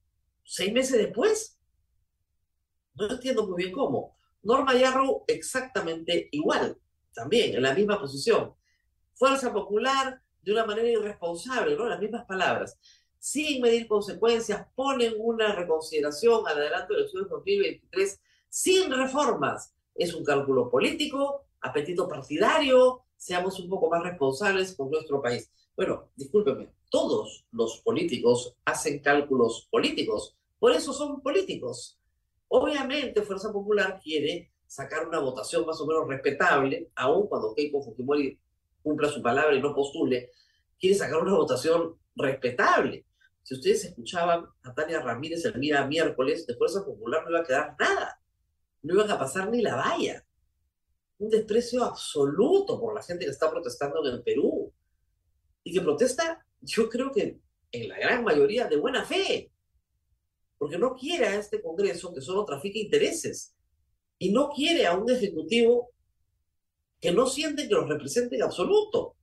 seis 0.45 0.73
meses 0.73 0.99
después. 0.99 1.59
No 2.95 3.11
entiendo 3.11 3.47
muy 3.47 3.63
bien 3.63 3.73
cómo. 3.73 4.17
Norma 4.43 4.75
Yarrow 4.75 5.25
exactamente 5.27 6.29
igual, 6.31 6.79
también 7.13 7.55
en 7.55 7.63
la 7.63 7.75
misma 7.75 7.99
posición. 8.01 8.55
Fuerza 9.15 9.53
Popular 9.53 10.21
de 10.43 10.53
una 10.53 10.65
manera 10.65 10.89
irresponsable, 10.89 11.75
¿no? 11.77 11.87
Las 11.87 12.01
mismas 12.01 12.25
palabras. 12.27 12.79
Sin 13.19 13.61
medir 13.61 13.89
consecuencias, 13.89 14.69
ponen 14.75 15.15
una 15.19 15.53
reconsideración 15.53 16.47
al 16.47 16.59
adelanto 16.59 16.95
de 16.95 17.01
elecciones 17.01 17.29
2023 17.29 18.21
sin 18.49 18.93
reformas. 18.93 19.75
Es 19.95 20.15
un 20.15 20.25
cálculo 20.25 20.71
político, 20.71 21.47
apetito 21.61 22.07
partidario, 22.07 23.06
seamos 23.17 23.59
un 23.61 23.69
poco 23.69 23.91
más 23.91 24.03
responsables 24.03 24.75
con 24.77 24.91
nuestro 24.91 25.21
país. 25.23 25.51
Bueno, 25.77 26.11
discúlpeme, 26.17 26.71
todos 26.91 27.45
los 27.53 27.81
políticos 27.83 28.57
hacen 28.65 29.01
cálculos 29.01 29.69
políticos, 29.71 30.37
por 30.59 30.73
eso 30.73 30.93
son 30.93 31.21
políticos. 31.21 31.99
Obviamente 32.49 33.23
Fuerza 33.23 33.53
Popular 33.53 34.01
quiere 34.03 34.53
sacar 34.67 35.07
una 35.07 35.21
votación 35.21 35.67
más 35.67 35.81
o 35.81 35.87
menos 35.87 36.09
respetable, 36.09 36.91
aun 36.95 37.27
cuando 37.29 37.55
Keiko 37.55 37.83
Fujimori 37.83 38.39
cumpla 38.83 39.09
su 39.09 39.23
palabra 39.23 39.55
y 39.55 39.61
no 39.61 39.75
postule, 39.75 40.31
quiere 40.79 40.97
sacar 40.97 41.19
una 41.19 41.35
votación 41.35 41.97
respetable. 42.15 43.05
Si 43.43 43.55
ustedes 43.55 43.85
escuchaban 43.85 44.47
a 44.63 44.75
Tania 44.75 45.01
Ramírez 45.01 45.45
el 45.45 45.61
día 45.61 45.87
miércoles, 45.87 46.47
de 46.47 46.57
Fuerza 46.57 46.85
Popular 46.85 47.23
no 47.25 47.31
iba 47.31 47.41
a 47.41 47.45
quedar 47.45 47.77
nada, 47.79 48.21
no 48.83 48.95
iban 48.95 49.11
a 49.11 49.19
pasar 49.19 49.51
ni 49.51 49.63
la 49.63 49.77
valla. 49.77 50.26
Un 51.19 51.31
desprecio 51.31 51.85
absoluto 51.85 52.81
por 52.81 52.95
la 52.95 53.03
gente 53.03 53.25
que 53.25 53.31
está 53.31 53.51
protestando 53.51 54.07
en 54.07 54.15
el 54.15 54.23
Perú. 54.23 54.73
Y 55.63 55.73
que 55.73 55.81
protesta, 55.81 56.47
yo 56.61 56.89
creo 56.89 57.11
que 57.11 57.39
en 57.73 57.89
la 57.89 57.99
gran 57.99 58.25
mayoría 58.25 58.67
de 58.67 58.77
buena 58.77 59.05
fe, 59.05 59.51
porque 60.59 60.79
no 60.79 60.95
quiere 60.95 61.27
a 61.27 61.37
este 61.37 61.61
Congreso 61.61 62.13
que 62.15 62.21
solo 62.21 62.45
trafique 62.45 62.79
intereses. 62.79 63.55
Y 64.19 64.33
no 64.33 64.51
quiere 64.51 64.87
a 64.87 64.95
un 64.95 65.11
Ejecutivo 65.11 65.91
que 67.01 67.13
no 67.13 67.27
siente 67.27 67.69
que 67.69 67.75
los 67.75 67.89
represente 67.89 68.37
en 68.37 68.43
absoluto. 68.43 69.17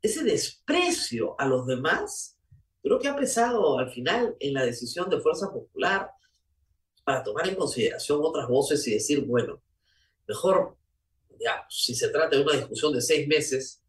Ese 0.00 0.24
desprecio 0.24 1.36
a 1.38 1.46
los 1.46 1.66
demás 1.66 2.38
creo 2.82 2.98
que 2.98 3.08
ha 3.08 3.16
pesado 3.16 3.78
al 3.78 3.90
final 3.90 4.36
en 4.40 4.54
la 4.54 4.64
decisión 4.64 5.08
de 5.08 5.20
Fuerza 5.20 5.52
Popular 5.52 6.10
para 7.04 7.22
tomar 7.22 7.48
en 7.48 7.56
consideración 7.56 8.20
otras 8.22 8.48
voces 8.48 8.86
y 8.86 8.94
decir, 8.94 9.24
bueno, 9.24 9.60
mejor, 10.26 10.76
ya, 11.40 11.66
si 11.68 11.94
se 11.94 12.08
trata 12.08 12.36
de 12.36 12.42
una 12.42 12.56
discusión 12.56 12.92
de 12.92 13.00
seis 13.00 13.26
meses, 13.26 13.82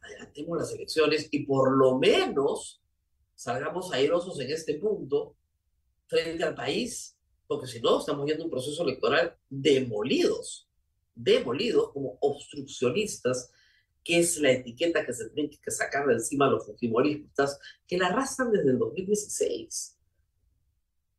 adelantemos 0.00 0.58
las 0.58 0.72
elecciones 0.72 1.28
y 1.30 1.44
por 1.44 1.76
lo 1.76 1.98
menos 1.98 2.80
salgamos 3.34 3.92
airosos 3.92 4.40
en 4.40 4.50
este 4.50 4.74
punto 4.74 5.36
frente 6.06 6.42
al 6.42 6.54
país, 6.54 7.16
porque 7.46 7.66
si 7.66 7.80
no, 7.80 8.00
estamos 8.00 8.24
viendo 8.24 8.44
un 8.44 8.50
proceso 8.50 8.82
electoral 8.82 9.36
demolidos, 9.48 10.68
demolidos 11.14 11.92
como 11.92 12.18
obstruccionistas, 12.20 13.52
que 14.02 14.18
es 14.18 14.38
la 14.38 14.52
etiqueta 14.52 15.04
que 15.04 15.12
se 15.12 15.28
tiene 15.30 15.50
que 15.50 15.70
sacar 15.70 16.06
de 16.06 16.14
encima 16.14 16.46
a 16.46 16.50
los 16.50 16.66
fujimoristas, 16.66 17.58
que 17.86 17.98
la 17.98 18.06
arrastran 18.06 18.50
desde 18.50 18.70
el 18.70 18.78
2016 18.78 19.97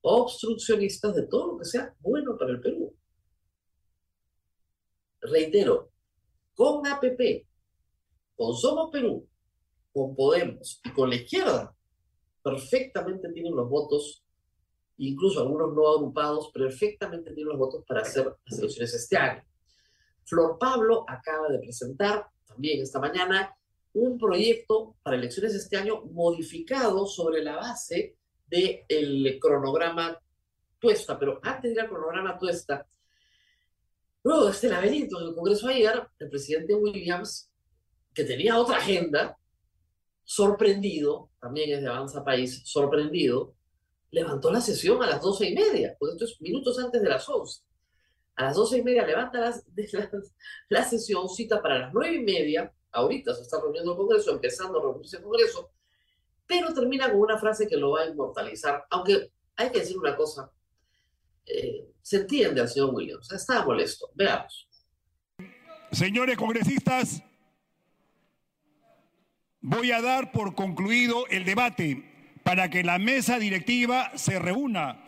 obstruccionistas 0.02 1.16
de 1.16 1.28
todo 1.28 1.54
lo 1.54 1.58
que 1.60 1.66
sea 1.66 1.94
bueno 2.00 2.38
para 2.38 2.52
el 2.52 2.62
Perú. 2.62 2.96
Reitero, 5.22 5.92
con 6.54 6.86
APP, 6.88 7.46
con 8.36 8.56
Somos 8.56 8.90
Perú, 8.92 9.28
con 9.92 10.16
Podemos 10.16 10.80
y 10.84 10.92
con 10.92 11.10
la 11.10 11.16
izquierda, 11.16 11.76
perfectamente 12.42 13.32
tienen 13.34 13.56
los 13.56 13.70
votos, 13.70 14.24
incluso 14.98 15.42
algunos 15.42 15.74
no 15.74 15.90
agrupados, 15.90 16.52
perfectamente 16.52 17.34
tienen 17.34 17.50
los 17.50 17.58
votos 17.58 17.84
para 17.86 18.02
hacer 18.02 18.34
las 18.46 18.60
elecciones 18.60 18.94
este 18.94 19.18
año. 19.18 19.44
Flor 20.24 20.58
Pablo 20.60 21.04
acaba 21.08 21.50
de 21.50 21.60
presentar 21.60 22.28
también 22.46 22.82
esta 22.82 23.00
mañana 23.00 23.56
un 23.94 24.18
proyecto 24.18 24.96
para 25.02 25.18
elecciones 25.18 25.56
este 25.56 25.76
año 25.76 26.04
modificado 26.12 27.06
sobre 27.08 27.44
la 27.44 27.56
base 27.56 28.19
del 28.50 29.38
cronograma 29.40 30.20
Tuesta, 30.80 31.20
pero 31.20 31.40
antes 31.44 31.64
de 31.64 31.72
ir 31.72 31.82
al 31.82 31.90
cronograma 31.90 32.38
Tuesta, 32.38 32.88
luego 34.24 34.46
de 34.46 34.52
este 34.52 34.70
laberinto 34.70 35.20
del 35.20 35.36
Congreso 35.36 35.68
ayer, 35.68 36.08
el 36.20 36.30
presidente 36.30 36.74
Williams, 36.74 37.52
que 38.14 38.24
tenía 38.24 38.58
otra 38.58 38.78
agenda, 38.78 39.38
sorprendido, 40.24 41.30
también 41.40 41.72
es 41.72 41.82
de 41.82 41.88
Avanza 41.88 42.24
País, 42.24 42.62
sorprendido, 42.66 43.56
levantó 44.12 44.52
la 44.52 44.62
sesión 44.62 45.02
a 45.04 45.08
las 45.08 45.22
doce 45.22 45.50
y 45.50 45.54
media, 45.54 45.96
pues 46.00 46.14
esto 46.14 46.26
es 46.26 46.42
minutos 46.42 46.80
antes 46.80 47.02
de 47.02 47.10
las 47.10 47.28
once. 47.30 47.62
A 48.36 48.46
las 48.46 48.56
doce 48.56 48.78
y 48.78 48.84
media 48.84 49.06
levanta 49.06 49.40
la, 49.40 49.62
la, 50.70 50.84
sesión, 50.84 51.28
cita 51.30 51.62
para 51.62 51.80
las 51.80 51.94
nueve 51.94 52.16
y 52.16 52.24
media, 52.24 52.74
ahorita 52.92 53.34
se 53.36 53.42
está 53.42 53.60
reuniendo 53.60 53.92
el 53.92 53.98
Congreso, 53.98 54.32
empezando 54.32 54.80
a 54.80 54.82
reunirse 54.82 55.18
el 55.18 55.24
Congreso, 55.24 55.72
pero 56.50 56.74
termina 56.74 57.12
con 57.12 57.22
una 57.22 57.38
frase 57.38 57.68
que 57.68 57.78
lo 57.78 57.92
va 57.92 58.02
a 58.02 58.08
inmortalizar, 58.08 58.84
aunque 58.90 59.30
hay 59.56 59.70
que 59.70 59.82
decir 59.82 60.00
una 60.00 60.16
cosa, 60.16 60.52
eh, 61.46 61.86
se 62.02 62.18
entiende 62.18 62.60
al 62.60 62.68
señor 62.68 62.90
Williams, 62.92 63.32
está 63.32 63.64
molesto, 63.64 64.10
veamos. 64.16 64.68
Señores 65.92 66.38
congresistas, 66.38 67.22
voy 69.62 69.92
a 69.92 70.02
dar 70.02 70.32
por 70.32 70.56
concluido 70.56 71.28
el 71.28 71.46
debate 71.46 72.40
para 72.44 72.72
que 72.72 72.84
la 72.84 72.98
mesa 72.98 73.38
directiva 73.38 74.12
se 74.18 74.40
reúna. 74.40 75.06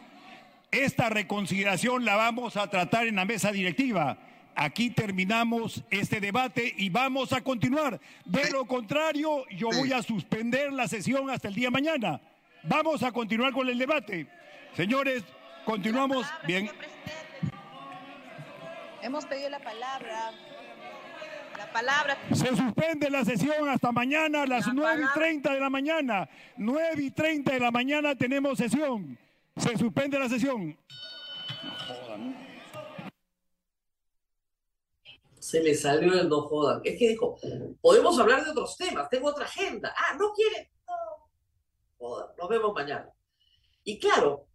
Esta 0.69 1.09
reconsideración 1.09 2.05
la 2.05 2.17
vamos 2.17 2.55
a 2.55 2.69
tratar 2.69 3.07
en 3.07 3.15
la 3.15 3.25
mesa 3.25 3.51
directiva 3.51 4.19
aquí 4.55 4.89
terminamos 4.89 5.83
este 5.89 6.19
debate 6.19 6.73
y 6.77 6.89
vamos 6.89 7.33
a 7.33 7.41
continuar. 7.41 7.99
De 8.25 8.49
lo 8.51 8.65
contrario, 8.65 9.45
yo 9.49 9.69
voy 9.69 9.93
a 9.93 10.01
suspender 10.01 10.71
la 10.71 10.87
sesión 10.87 11.29
hasta 11.29 11.47
el 11.47 11.55
día 11.55 11.67
de 11.67 11.71
mañana. 11.71 12.21
Vamos 12.63 13.03
a 13.03 13.11
continuar 13.11 13.53
con 13.53 13.67
el 13.67 13.77
debate. 13.77 14.27
Señores, 14.75 15.23
continuamos. 15.65 16.27
Bien. 16.45 16.69
Hemos 19.01 19.25
pedido 19.25 19.49
la 19.49 19.59
palabra. 19.59 20.31
La 21.57 21.71
palabra. 21.71 22.17
Se 22.31 22.55
suspende 22.55 23.09
la 23.09 23.25
sesión 23.25 23.69
hasta 23.69 23.91
mañana 23.91 24.43
a 24.43 24.47
las 24.47 24.67
nueve 24.73 25.03
y 25.03 25.19
treinta 25.19 25.53
de 25.53 25.59
la 25.59 25.69
mañana. 25.69 26.29
9 26.57 27.03
y 27.03 27.11
30 27.11 27.53
de 27.53 27.59
la 27.59 27.71
mañana 27.71 28.15
tenemos 28.15 28.57
sesión. 28.57 29.17
Se 29.57 29.77
suspende 29.77 30.17
la 30.19 30.29
sesión. 30.29 30.77
No 32.17 32.50
se 35.41 35.61
le 35.61 35.73
salió 35.73 36.13
el 36.13 36.29
no 36.29 36.43
jodan. 36.43 36.81
Es 36.83 36.99
que 36.99 37.09
dijo, 37.09 37.37
podemos 37.81 38.17
hablar 38.19 38.45
de 38.45 38.51
otros 38.51 38.77
temas, 38.77 39.09
tengo 39.09 39.29
otra 39.29 39.45
agenda. 39.45 39.93
Ah, 39.97 40.15
¿no 40.15 40.31
quiere? 40.33 40.71
No. 40.87 40.93
Jodan, 41.97 42.27
nos 42.37 42.47
vemos 42.47 42.73
mañana. 42.75 43.11
Y 43.83 43.97
claro, 43.97 44.45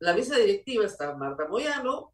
la 0.00 0.12
mesa 0.12 0.36
directiva 0.36 0.84
está 0.86 1.14
Marta 1.14 1.46
Moyano, 1.46 2.12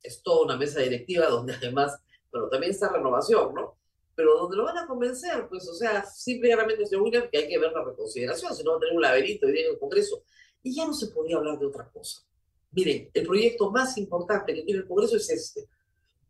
es 0.00 0.22
toda 0.22 0.44
una 0.44 0.56
mesa 0.56 0.78
directiva 0.78 1.26
donde 1.26 1.54
además, 1.54 2.00
bueno, 2.30 2.48
también 2.48 2.70
está 2.70 2.88
renovación, 2.92 3.52
¿no? 3.52 3.76
Pero 4.14 4.38
donde 4.38 4.56
lo 4.56 4.64
van 4.64 4.78
a 4.78 4.86
convencer, 4.86 5.48
pues, 5.48 5.68
o 5.68 5.74
sea, 5.74 6.04
simplemente, 6.04 6.86
señor 6.86 7.02
William, 7.02 7.28
que 7.30 7.38
hay 7.38 7.48
que 7.48 7.58
ver 7.58 7.72
la 7.72 7.84
reconsideración, 7.84 8.54
si 8.54 8.62
no 8.62 8.72
va 8.72 8.76
a 8.76 8.80
tener 8.80 8.94
un 8.94 9.02
laberinto 9.02 9.48
y 9.48 9.52
viene 9.52 9.70
el 9.70 9.78
Congreso. 9.78 10.22
Y 10.62 10.74
ya 10.74 10.86
no 10.86 10.92
se 10.92 11.08
podía 11.08 11.36
hablar 11.36 11.58
de 11.58 11.66
otra 11.66 11.88
cosa. 11.88 12.22
Miren, 12.70 13.10
el 13.12 13.26
proyecto 13.26 13.70
más 13.72 13.98
importante 13.98 14.54
que 14.54 14.62
tiene 14.62 14.82
el 14.82 14.86
Congreso 14.86 15.16
es 15.16 15.28
este 15.30 15.68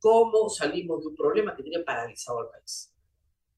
cómo 0.01 0.49
salimos 0.49 1.01
de 1.01 1.09
un 1.09 1.17
problema 1.17 1.55
que 1.55 1.63
tiene 1.63 1.83
paralizado 1.85 2.41
al 2.41 2.51
país. 2.51 2.93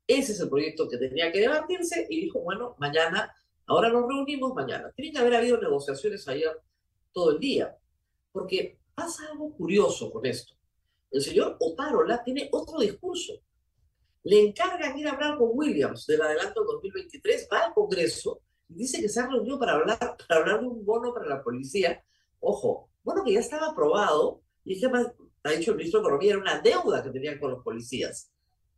Ese 0.06 0.32
es 0.32 0.40
el 0.40 0.48
proyecto 0.48 0.88
que 0.88 0.96
tenía 0.96 1.30
que 1.30 1.40
debatirse 1.40 2.06
y 2.10 2.22
dijo, 2.22 2.40
bueno, 2.40 2.74
mañana, 2.78 3.32
ahora 3.66 3.90
nos 3.90 4.08
reunimos 4.08 4.54
mañana. 4.54 4.90
Tiene 4.94 5.12
que 5.12 5.18
haber 5.18 5.36
habido 5.36 5.58
negociaciones 5.58 6.26
ayer 6.26 6.50
todo 7.12 7.32
el 7.32 7.38
día, 7.38 7.76
porque 8.32 8.78
pasa 8.94 9.28
algo 9.30 9.52
curioso 9.52 10.10
con 10.10 10.26
esto. 10.26 10.54
El 11.10 11.22
señor 11.22 11.56
Otárola 11.60 12.22
tiene 12.22 12.48
otro 12.52 12.78
discurso. 12.80 13.34
Le 14.22 14.40
encargan 14.40 14.98
ir 14.98 15.08
a 15.08 15.12
hablar 15.12 15.38
con 15.38 15.50
Williams 15.52 16.06
del 16.06 16.22
adelanto 16.22 16.64
2023, 16.64 17.48
va 17.52 17.66
al 17.66 17.74
Congreso 17.74 18.42
y 18.68 18.74
dice 18.74 19.00
que 19.00 19.08
se 19.08 19.20
ha 19.20 19.26
reunido 19.26 19.58
para 19.58 19.72
hablar, 19.72 20.16
para 20.28 20.40
hablar 20.40 20.60
de 20.60 20.66
un 20.66 20.84
bono 20.84 21.12
para 21.14 21.26
la 21.26 21.42
policía. 21.42 22.04
Ojo, 22.40 22.90
bueno 23.02 23.24
que 23.24 23.32
ya 23.32 23.40
estaba 23.40 23.68
aprobado 23.68 24.42
y 24.64 24.78
que 24.78 24.88
ha 25.44 25.50
dicho 25.52 25.70
el 25.70 25.76
ministro 25.78 26.00
de 26.00 26.06
Economía, 26.06 26.30
era 26.32 26.40
una 26.40 26.60
deuda 26.60 27.02
que 27.02 27.10
tenían 27.10 27.38
con 27.38 27.52
los 27.52 27.64
policías. 27.64 28.30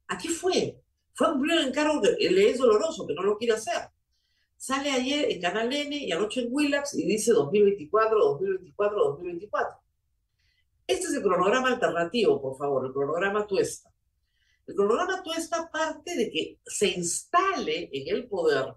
¿A 0.09 0.19
qué 0.19 0.29
fue? 0.29 0.81
Fue 1.15 1.33
un 1.33 1.41
primer 1.41 1.67
encargo 1.67 2.01
que 2.01 2.31
le 2.31 2.51
es 2.51 2.59
doloroso, 2.59 3.07
que 3.07 3.15
no 3.15 3.23
lo 3.23 3.37
quiere 3.37 3.55
hacer. 3.55 3.89
Sale 4.57 4.91
ayer 4.91 5.31
en 5.31 5.41
Canal 5.41 5.73
N 5.73 5.97
y 5.97 6.13
anoche 6.13 6.43
en 6.43 6.49
Willax 6.51 6.95
y 6.95 7.05
dice 7.05 7.33
2024, 7.33 8.17
2024, 8.17 9.05
2024. 9.05 9.77
Este 10.87 11.07
es 11.07 11.15
el 11.15 11.23
cronograma 11.23 11.69
alternativo, 11.69 12.41
por 12.41 12.57
favor, 12.57 12.87
el 12.87 12.93
cronograma 12.93 13.47
Tuesta. 13.47 13.93
El 14.67 14.75
cronograma 14.77 15.23
toda 15.23 15.37
esta 15.37 15.69
parte 15.71 16.17
de 16.17 16.31
que 16.31 16.59
se 16.65 16.89
instale 16.89 17.91
en 17.93 18.15
el 18.17 18.29
poder 18.29 18.75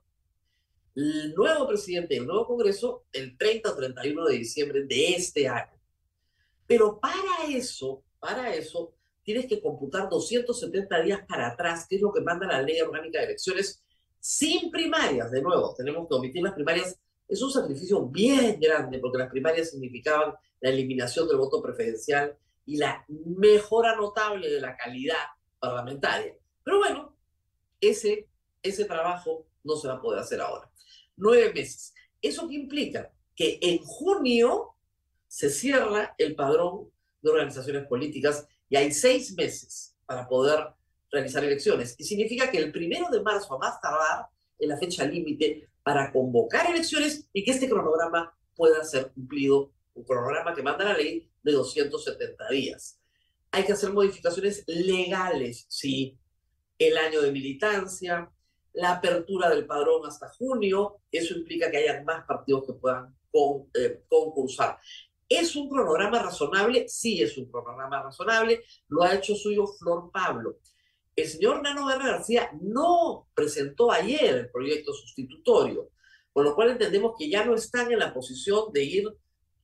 el 0.96 1.36
nuevo 1.36 1.68
presidente 1.68 2.16
del 2.16 2.26
nuevo 2.26 2.48
Congreso 2.48 3.06
el 3.12 3.38
30 3.38 3.70
o 3.70 3.76
31 3.76 4.26
de 4.26 4.38
diciembre 4.38 4.86
de 4.86 5.16
este 5.16 5.48
año. 5.48 5.75
Pero 6.68 7.00
para 7.00 7.48
eso, 7.50 8.04
para 8.20 8.54
eso, 8.54 8.94
tienes 9.24 9.48
que 9.48 9.62
computar 9.62 10.10
270 10.10 11.02
días 11.02 11.22
para 11.28 11.48
atrás, 11.48 11.88
que 11.88 11.96
es 11.96 12.02
lo 12.02 12.14
que 12.14 12.22
manda 12.22 12.48
la 12.48 12.62
ley 12.62 12.80
orgánica 12.82 13.20
de 13.20 13.26
elecciones, 13.26 13.84
sin 14.20 14.72
primarias. 14.72 15.32
De 15.32 15.42
nuevo, 15.42 15.74
tenemos 15.76 16.08
que 16.08 16.16
omitir 16.16 16.44
las 16.44 16.54
primarias. 16.54 17.00
Es 17.28 17.42
un 17.42 17.52
sacrificio 17.52 18.06
bien 18.08 18.60
grande, 18.60 19.00
porque 19.00 19.18
las 19.18 19.30
primarias 19.30 19.72
significaban 19.72 20.34
la 20.62 20.70
eliminación 20.70 21.28
del 21.28 21.38
voto 21.38 21.62
preferencial 21.62 22.38
y 22.66 22.78
la 22.78 23.06
mejora 23.08 23.96
notable 23.96 24.50
de 24.50 24.62
la 24.62 24.76
calidad 24.76 25.18
parlamentaria. 25.60 26.36
Pero 26.64 26.78
bueno, 26.80 27.16
ese, 27.82 28.28
ese 28.62 28.86
trabajo 28.86 29.46
no 29.64 29.76
se 29.76 29.88
va 29.88 29.96
a 29.96 30.02
poder 30.02 30.20
hacer 30.20 30.42
ahora. 30.42 30.70
Nueve 31.18 31.54
meses. 31.54 31.94
¿Eso 32.22 32.48
qué 32.48 32.56
implica? 32.56 33.12
Que 33.36 33.60
en 33.62 33.80
junio 33.80 34.75
se 35.36 35.50
cierra 35.50 36.16
el 36.18 36.34
padrón 36.34 36.90
de 37.22 37.30
organizaciones 37.30 37.86
políticas 37.88 38.48
y 38.70 38.78
hay 38.78 38.94
seis 38.94 39.36
meses 39.36 39.94
para 40.06 40.30
poder 40.30 40.66
realizar 41.12 41.44
elecciones. 41.44 41.94
Y 41.98 42.06
significa 42.06 42.50
que 42.50 42.58
el 42.58 42.72
primero 42.72 43.10
de 43.10 43.22
marzo 43.22 43.54
a 43.54 43.58
más 43.58 43.82
tardar 43.82 44.28
es 44.58 44.70
la 44.70 44.78
fecha 44.78 45.04
límite 45.04 45.68
para 45.84 46.10
convocar 46.14 46.72
elecciones 46.72 47.28
y 47.34 47.44
que 47.44 47.52
este 47.52 47.68
cronograma 47.68 48.34
pueda 48.56 48.82
ser 48.86 49.12
cumplido, 49.12 49.74
un 49.94 50.06
cronograma 50.06 50.56
que 50.56 50.64
manda 50.64 50.86
la 50.86 50.96
ley 50.96 51.30
de 51.44 51.52
270 51.52 52.50
días. 52.52 52.98
Hay 53.52 53.66
que 53.66 53.74
hacer 53.74 53.92
modificaciones 53.92 54.64
legales, 54.68 55.66
sí, 55.68 56.18
el 56.80 56.98
año 56.98 57.20
de 57.22 57.34
militancia, 57.34 58.32
la 58.72 58.94
apertura 58.94 59.50
del 59.50 59.66
padrón 59.66 60.08
hasta 60.08 60.30
junio, 60.30 61.02
eso 61.12 61.36
implica 61.36 61.70
que 61.70 61.78
haya 61.80 62.02
más 62.06 62.26
partidos 62.26 62.68
que 62.68 62.74
puedan 62.74 63.14
eh, 63.74 64.02
concursar. 64.08 64.80
¿Es 65.28 65.56
un 65.56 65.70
cronograma 65.70 66.22
razonable? 66.22 66.88
Sí, 66.88 67.22
es 67.22 67.38
un 67.38 67.50
cronograma 67.50 68.04
razonable. 68.04 68.64
Lo 68.90 69.04
ha 69.04 69.16
hecho 69.16 69.36
suyo 69.36 69.66
Flor 69.66 70.12
Pablo. 70.12 70.58
El 71.16 71.28
señor 71.28 71.62
Nano 71.64 71.88
Guerra 71.88 72.08
García 72.08 72.52
no 72.62 73.28
presentó 73.34 73.92
ayer 73.92 74.36
el 74.36 74.52
proyecto 74.52 74.94
sustitutorio, 74.94 75.90
con 76.34 76.44
lo 76.44 76.54
cual 76.54 76.72
entendemos 76.72 77.14
que 77.18 77.30
ya 77.30 77.46
no 77.46 77.56
están 77.56 77.92
en 77.92 78.00
la 78.00 78.14
posición 78.14 78.72
de 78.74 78.84
ir 78.84 79.10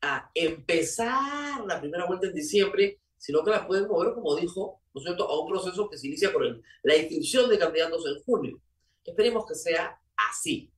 a 0.02 0.32
empezar 0.34 1.64
la 1.68 1.80
primera 1.80 2.08
vuelta 2.08 2.28
en 2.28 2.34
diciembre, 2.34 3.00
sino 3.18 3.44
que 3.44 3.52
la 3.52 3.68
pueden 3.68 3.88
mover, 3.88 4.14
como 4.14 4.36
dijo, 4.36 4.82
¿no 4.94 5.00
es 5.00 5.06
cierto?, 5.06 5.30
a 5.30 5.40
un 5.42 5.52
proceso 5.52 5.90
que 5.90 5.98
se 5.98 6.08
inicia 6.08 6.34
con 6.34 6.64
la 6.84 6.96
inscripción 6.96 7.50
de 7.50 7.60
candidatos 7.60 8.04
en 8.08 8.24
junio. 8.24 8.60
Esperemos 9.04 9.46
que 9.46 9.56
sea 9.56 10.00
así. 10.16 10.72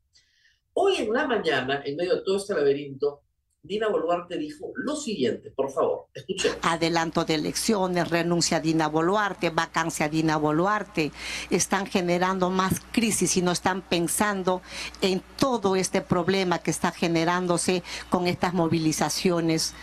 Hoy 0.73 0.95
en 0.97 1.13
la 1.13 1.27
mañana, 1.27 1.83
en 1.85 1.95
medio 1.95 2.15
de 2.15 2.21
todo 2.23 2.37
este 2.37 2.53
laberinto, 2.55 3.21
Dina 3.65 3.87
Boluarte 3.87 4.37
dijo 4.37 4.73
lo 4.75 4.93
siguiente, 4.97 5.49
por 5.49 5.71
favor, 5.71 6.07
escuchen. 6.13 6.51
Adelanto 6.63 7.23
de 7.23 7.35
elecciones, 7.35 8.09
renuncia 8.09 8.57
a 8.57 8.59
Dina 8.59 8.89
Boluarte, 8.89 9.51
vacancia 9.51 10.07
a 10.07 10.09
Dina 10.09 10.35
Boluarte, 10.35 11.13
están 11.49 11.85
generando 11.85 12.49
más 12.49 12.81
crisis 12.91 13.37
y 13.37 13.41
no 13.41 13.53
están 13.53 13.81
pensando 13.81 14.61
en 14.99 15.23
todo 15.37 15.77
este 15.77 16.01
problema 16.01 16.59
que 16.59 16.71
está 16.71 16.91
generándose 16.91 17.83
con 18.09 18.27
estas 18.27 18.53
movilizaciones 18.53 19.73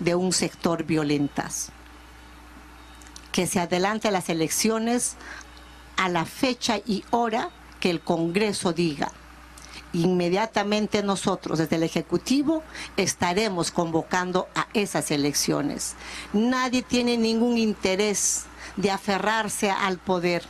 de 0.00 0.16
un 0.16 0.32
sector 0.32 0.82
violentas. 0.82 1.70
Que 3.30 3.46
se 3.46 3.60
adelante 3.60 4.10
las 4.10 4.30
elecciones 4.30 5.16
a 5.96 6.08
la 6.08 6.24
fecha 6.24 6.78
y 6.78 7.04
hora 7.10 7.50
que 7.78 7.90
el 7.90 8.00
Congreso 8.00 8.72
diga 8.72 9.12
inmediatamente 9.92 11.02
nosotros 11.02 11.58
desde 11.58 11.76
el 11.76 11.82
Ejecutivo 11.82 12.62
estaremos 12.96 13.70
convocando 13.70 14.48
a 14.54 14.68
esas 14.74 15.10
elecciones. 15.10 15.94
Nadie 16.32 16.82
tiene 16.82 17.16
ningún 17.16 17.58
interés 17.58 18.46
de 18.76 18.90
aferrarse 18.90 19.70
al 19.70 19.98
poder. 19.98 20.44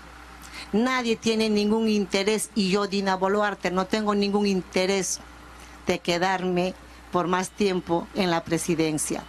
Nadie 0.72 1.16
tiene 1.16 1.48
ningún 1.48 1.88
interés, 1.88 2.50
y 2.54 2.70
yo, 2.70 2.86
Dina 2.86 3.16
Boluarte, 3.16 3.70
no 3.70 3.86
tengo 3.86 4.14
ningún 4.14 4.46
interés 4.46 5.20
de 5.86 5.98
quedarme 6.00 6.74
por 7.10 7.26
más 7.26 7.50
tiempo 7.50 8.06
en 8.14 8.30
la 8.30 8.44
presidencia. 8.44 9.24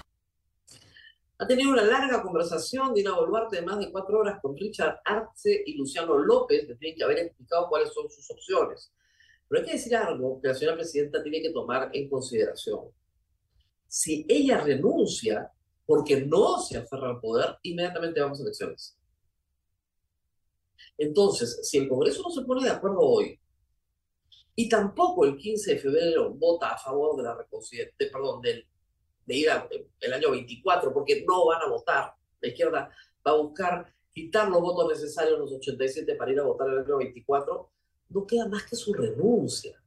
Ha 1.37 1.47
tenido 1.47 1.71
una 1.71 1.83
larga 1.83 2.21
conversación 2.21 2.93
Dina 2.93 3.15
Boluarte 3.15 3.57
de 3.57 3.61
más 3.61 3.79
de 3.79 3.89
cuatro 3.89 4.19
horas 4.19 4.39
con 4.41 4.57
Richard 4.57 4.99
Arce 5.05 5.63
y 5.65 5.77
Luciano 5.77 6.17
López, 6.17 6.67
tienen 6.77 6.97
que 6.97 7.03
haber 7.05 7.19
explicado 7.19 7.69
cuáles 7.69 7.93
son 7.93 8.09
sus 8.09 8.29
opciones. 8.29 8.91
Pero 9.49 9.61
hay 9.61 9.67
que 9.67 9.73
decir 9.73 9.95
algo 9.95 10.39
que 10.39 10.47
la 10.47 10.53
señora 10.53 10.77
presidenta 10.77 11.23
tiene 11.23 11.41
que 11.41 11.49
tomar 11.49 11.89
en 11.91 12.07
consideración. 12.07 12.91
Si 13.87 14.25
ella 14.29 14.61
renuncia 14.61 15.51
porque 15.85 16.21
no 16.21 16.59
se 16.59 16.77
aferra 16.77 17.09
al 17.09 17.19
poder, 17.19 17.57
inmediatamente 17.63 18.21
vamos 18.21 18.39
a 18.39 18.43
elecciones. 18.43 18.95
Entonces, 20.97 21.67
si 21.67 21.79
el 21.79 21.89
Congreso 21.89 22.21
no 22.21 22.29
se 22.29 22.43
pone 22.43 22.63
de 22.63 22.69
acuerdo 22.69 22.99
hoy, 22.99 23.39
y 24.55 24.69
tampoco 24.69 25.25
el 25.25 25.35
15 25.37 25.73
de 25.73 25.79
febrero 25.79 26.29
vota 26.31 26.71
a 26.71 26.77
favor 26.77 27.15
de 27.17 27.23
la 27.23 27.35
reconciliación, 27.35 27.95
perdón, 27.97 28.41
de 28.41 28.65
ir 29.35 29.49
al 29.49 29.67
el 30.01 30.13
año 30.13 30.31
24, 30.31 30.93
porque 30.93 31.23
no 31.27 31.47
van 31.47 31.61
a 31.61 31.69
votar, 31.69 32.13
la 32.41 32.47
izquierda 32.47 32.91
va 33.25 33.31
a 33.31 33.37
buscar 33.37 33.93
quitar 34.13 34.49
los 34.49 34.61
votos 34.61 34.89
necesarios, 34.89 35.39
los 35.39 35.53
87, 35.53 36.15
para 36.15 36.31
ir 36.31 36.39
a 36.39 36.43
votar 36.43 36.67
el 36.69 36.79
año 36.79 36.97
24, 36.97 37.71
no 38.09 38.25
queda 38.25 38.47
más 38.47 38.63
que 38.63 38.75
su 38.75 38.93
renuncia. 38.93 39.81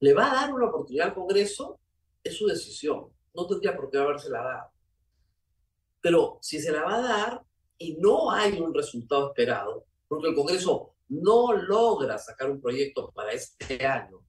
¿Le 0.00 0.12
va 0.12 0.30
a 0.30 0.34
dar 0.34 0.54
una 0.54 0.66
oportunidad 0.66 1.08
al 1.08 1.14
Congreso? 1.14 1.78
Es 2.22 2.36
su 2.36 2.46
decisión. 2.46 3.12
No 3.34 3.46
tendría 3.46 3.76
por 3.76 3.90
qué 3.90 3.98
habérsela 3.98 4.42
dado. 4.42 4.70
Pero 6.00 6.38
si 6.40 6.60
se 6.60 6.70
la 6.70 6.82
va 6.82 6.96
a 6.96 7.02
dar 7.02 7.44
y 7.78 7.94
no 7.96 8.30
hay 8.30 8.60
un 8.60 8.72
resultado 8.74 9.28
esperado, 9.28 9.86
porque 10.06 10.28
el 10.28 10.34
Congreso 10.34 10.94
no 11.08 11.52
logra 11.52 12.18
sacar 12.18 12.50
un 12.50 12.60
proyecto 12.60 13.10
para 13.12 13.32
este 13.32 13.84
año, 13.86 14.20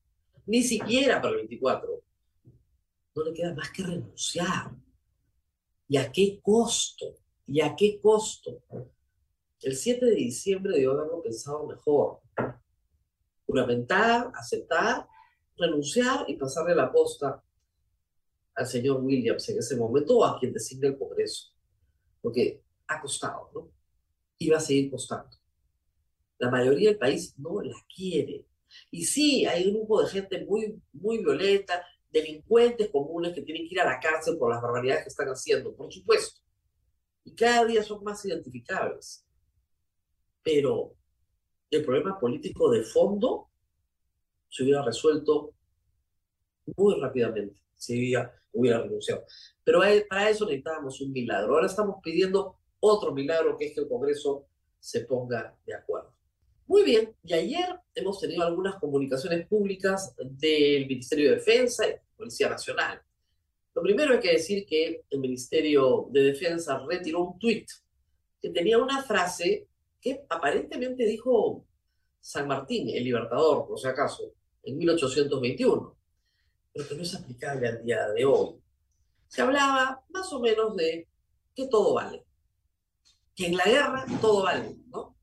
ni 0.45 0.63
siquiera 0.63 1.21
para 1.21 1.33
el 1.33 1.39
24, 1.39 2.01
no 3.15 3.23
le 3.23 3.33
queda 3.33 3.53
más 3.53 3.69
que 3.71 3.83
renunciar. 3.83 4.71
¿Y 5.87 5.97
a 5.97 6.11
qué 6.11 6.39
costo? 6.41 7.17
¿Y 7.45 7.61
a 7.61 7.75
qué 7.75 7.99
costo? 8.01 8.63
El 9.61 9.75
7 9.75 10.05
de 10.05 10.15
diciembre 10.15 10.73
debió 10.73 10.91
haberlo 10.91 11.21
pensado 11.21 11.65
mejor. 11.65 12.19
Juramentar, 13.45 14.31
aceptar, 14.35 15.07
renunciar 15.57 16.25
y 16.27 16.35
pasarle 16.35 16.75
la 16.75 16.91
posta 16.91 17.41
al 18.55 18.67
señor 18.67 19.01
Williams 19.01 19.47
en 19.49 19.59
ese 19.59 19.75
momento 19.75 20.17
o 20.17 20.25
a 20.25 20.39
quien 20.39 20.53
designe 20.53 20.87
el 20.87 20.97
Congreso. 20.97 21.53
Porque 22.21 22.63
ha 22.87 23.01
costado, 23.01 23.49
¿no? 23.53 23.71
Y 24.37 24.51
a 24.51 24.59
seguir 24.59 24.91
costando. 24.91 25.37
La 26.37 26.49
mayoría 26.49 26.89
del 26.89 26.97
país 26.97 27.33
no 27.37 27.61
la 27.61 27.75
quiere. 27.93 28.45
Y 28.91 29.05
sí, 29.05 29.45
hay 29.45 29.67
un 29.67 29.75
grupo 29.75 30.01
de 30.01 30.09
gente 30.09 30.45
muy, 30.45 30.81
muy 30.91 31.19
violenta, 31.19 31.85
delincuentes 32.11 32.89
comunes 32.89 33.33
que 33.33 33.41
tienen 33.41 33.67
que 33.67 33.75
ir 33.75 33.79
a 33.79 33.85
la 33.85 33.99
cárcel 33.99 34.37
por 34.37 34.51
las 34.51 34.61
barbaridades 34.61 35.03
que 35.03 35.09
están 35.09 35.27
haciendo, 35.29 35.73
por 35.73 35.91
supuesto. 35.91 36.41
Y 37.23 37.33
cada 37.33 37.65
día 37.65 37.83
son 37.83 38.03
más 38.03 38.23
identificables 38.25 39.24
pero 40.45 40.93
el 41.71 41.83
problema 41.83 42.19
político 42.19 42.69
de 42.69 42.83
fondo 42.83 43.49
se 44.47 44.61
hubiera 44.61 44.83
resuelto 44.83 45.55
muy 46.77 46.99
rápidamente 47.01 47.59
si 47.73 47.97
hubiera, 47.97 48.41
hubiera 48.53 48.81
renunciado. 48.81 49.25
Pero 49.63 49.79
para 50.07 50.29
eso 50.29 50.45
necesitábamos 50.45 51.01
un 51.01 51.11
milagro. 51.11 51.55
Ahora 51.55 51.65
estamos 51.65 51.95
pidiendo 52.03 52.59
otro 52.79 53.11
milagro, 53.11 53.57
que 53.57 53.65
es 53.65 53.73
que 53.73 53.81
el 53.81 53.87
Congreso 53.87 54.45
se 54.79 55.01
ponga 55.01 55.57
de 55.65 55.73
acuerdo. 55.73 56.13
Muy 56.67 56.83
bien, 56.83 57.15
y 57.23 57.33
ayer 57.33 57.79
hemos 57.95 58.19
tenido 58.19 58.43
algunas 58.43 58.75
comunicaciones 58.75 59.47
públicas 59.47 60.15
del 60.17 60.87
Ministerio 60.87 61.31
de 61.31 61.35
Defensa 61.37 61.87
y 61.87 61.95
Policía 62.15 62.49
Nacional. 62.49 63.01
Lo 63.73 63.81
primero 63.81 64.13
hay 64.13 64.19
que 64.19 64.33
decir 64.33 64.65
que 64.65 65.03
el 65.09 65.19
Ministerio 65.19 66.07
de 66.11 66.23
Defensa 66.23 66.79
retiró 66.87 67.21
un 67.21 67.39
tuit 67.39 67.67
que 68.39 68.51
tenía 68.51 68.77
una 68.77 69.01
frase 69.03 69.67
que 70.05 70.23
aparentemente 70.29 71.03
dijo 71.03 71.65
San 72.21 72.47
Martín, 72.47 72.95
el 72.95 73.03
libertador, 73.03 73.65
por 73.67 73.79
si 73.79 73.87
acaso, 73.87 74.33
en 74.61 74.77
1821, 74.77 75.97
pero 76.71 76.87
que 76.87 76.93
no 76.95 77.01
es 77.01 77.15
aplicable 77.15 77.67
al 77.67 77.83
día 77.83 78.09
de 78.09 78.23
hoy. 78.23 78.55
Se 79.27 79.41
hablaba 79.41 80.03
más 80.09 80.31
o 80.31 80.39
menos 80.39 80.75
de 80.75 81.07
que 81.55 81.65
todo 81.69 81.95
vale, 81.95 82.23
que 83.35 83.47
en 83.47 83.57
la 83.57 83.63
guerra 83.63 84.05
todo 84.21 84.43
vale, 84.43 84.75
¿no? 84.91 85.15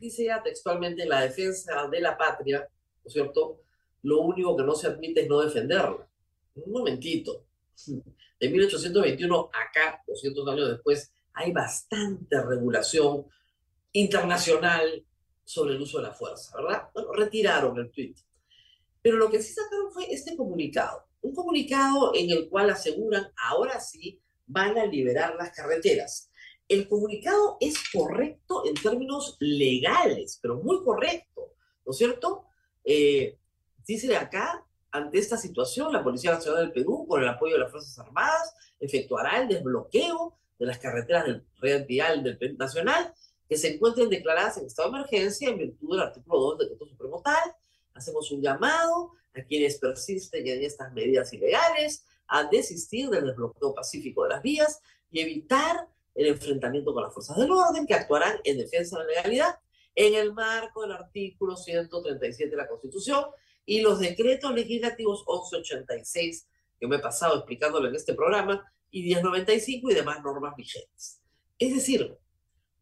Dice 0.00 0.24
ya 0.24 0.42
textualmente 0.42 1.04
la 1.04 1.20
defensa 1.20 1.86
de 1.86 2.00
la 2.00 2.16
patria, 2.16 2.60
¿no 2.60 3.08
es 3.08 3.12
cierto? 3.12 3.60
Lo 4.00 4.22
único 4.22 4.56
que 4.56 4.62
no 4.62 4.74
se 4.74 4.86
admite 4.86 5.24
es 5.24 5.28
no 5.28 5.42
defenderla. 5.42 6.08
Un 6.54 6.72
momentito. 6.72 7.44
De 8.40 8.48
1821 8.48 9.50
acá, 9.52 10.02
200 10.06 10.48
años 10.48 10.70
después, 10.70 11.12
hay 11.34 11.52
bastante 11.52 12.42
regulación 12.42 13.26
internacional 13.96 15.04
sobre 15.44 15.74
el 15.74 15.80
uso 15.80 15.98
de 15.98 16.04
la 16.04 16.12
fuerza, 16.12 16.56
¿verdad? 16.56 16.90
Bueno, 16.92 17.12
retiraron 17.12 17.78
el 17.78 17.90
tweet. 17.90 18.14
Pero 19.00 19.16
lo 19.16 19.30
que 19.30 19.42
sí 19.42 19.54
sacaron 19.54 19.90
fue 19.92 20.12
este 20.12 20.36
comunicado. 20.36 21.04
Un 21.22 21.34
comunicado 21.34 22.12
en 22.14 22.30
el 22.30 22.48
cual 22.48 22.70
aseguran, 22.70 23.32
ahora 23.48 23.80
sí, 23.80 24.20
van 24.46 24.76
a 24.76 24.84
liberar 24.84 25.34
las 25.36 25.50
carreteras. 25.50 26.30
El 26.68 26.88
comunicado 26.88 27.56
es 27.60 27.76
correcto 27.92 28.64
en 28.66 28.74
términos 28.74 29.36
legales, 29.40 30.38
pero 30.42 30.56
muy 30.56 30.82
correcto, 30.84 31.54
¿no 31.84 31.92
es 31.92 31.96
cierto? 31.96 32.44
Eh, 32.84 33.38
dice 33.86 34.14
acá, 34.16 34.64
ante 34.90 35.18
esta 35.18 35.36
situación, 35.36 35.92
la 35.92 36.02
Policía 36.02 36.32
Nacional 36.32 36.64
del 36.64 36.72
Perú, 36.72 37.06
con 37.08 37.22
el 37.22 37.28
apoyo 37.28 37.54
de 37.54 37.60
las 37.60 37.70
Fuerzas 37.70 37.98
Armadas, 37.98 38.54
efectuará 38.80 39.40
el 39.40 39.48
desbloqueo 39.48 40.36
de 40.58 40.66
las 40.66 40.78
carreteras 40.78 41.26
del 41.26 41.44
red 41.60 41.86
vial 41.86 42.22
del 42.22 42.36
Perú 42.36 42.56
Nacional 42.58 43.14
que 43.48 43.56
se 43.56 43.74
encuentren 43.74 44.08
declaradas 44.08 44.58
en 44.58 44.66
estado 44.66 44.90
de 44.90 44.98
emergencia 44.98 45.48
en 45.48 45.58
virtud 45.58 45.92
del 45.92 46.06
artículo 46.06 46.40
2 46.40 46.58
del 46.58 46.68
Decreto 46.70 46.86
Supremo 46.90 47.22
Tal. 47.22 47.54
Hacemos 47.94 48.30
un 48.30 48.42
llamado 48.42 49.12
a 49.34 49.42
quienes 49.42 49.78
persisten 49.78 50.46
en 50.46 50.64
estas 50.64 50.92
medidas 50.92 51.32
ilegales 51.32 52.04
a 52.26 52.44
desistir 52.44 53.08
del 53.08 53.26
desbloqueo 53.26 53.74
pacífico 53.74 54.24
de 54.24 54.30
las 54.30 54.42
vías 54.42 54.80
y 55.10 55.20
evitar 55.20 55.88
el 56.14 56.28
enfrentamiento 56.28 56.92
con 56.92 57.04
las 57.04 57.12
fuerzas 57.12 57.36
del 57.36 57.50
orden 57.50 57.86
que 57.86 57.94
actuarán 57.94 58.40
en 58.44 58.58
defensa 58.58 58.98
de 58.98 59.04
la 59.04 59.10
legalidad 59.10 59.58
en 59.94 60.14
el 60.14 60.32
marco 60.32 60.82
del 60.82 60.92
artículo 60.92 61.56
137 61.56 62.50
de 62.50 62.56
la 62.56 62.68
Constitución 62.68 63.24
y 63.64 63.80
los 63.80 63.98
decretos 63.98 64.52
legislativos 64.54 65.24
1186 65.26 66.48
que 66.78 66.86
me 66.86 66.96
he 66.96 67.00
pasado 67.00 67.36
explicándolo 67.36 67.88
en 67.88 67.94
este 67.94 68.14
programa 68.14 68.70
y 68.90 69.02
1095 69.02 69.90
y 69.90 69.94
demás 69.94 70.22
normas 70.22 70.54
vigentes. 70.56 71.20
Es 71.58 71.74
decir, 71.74 72.16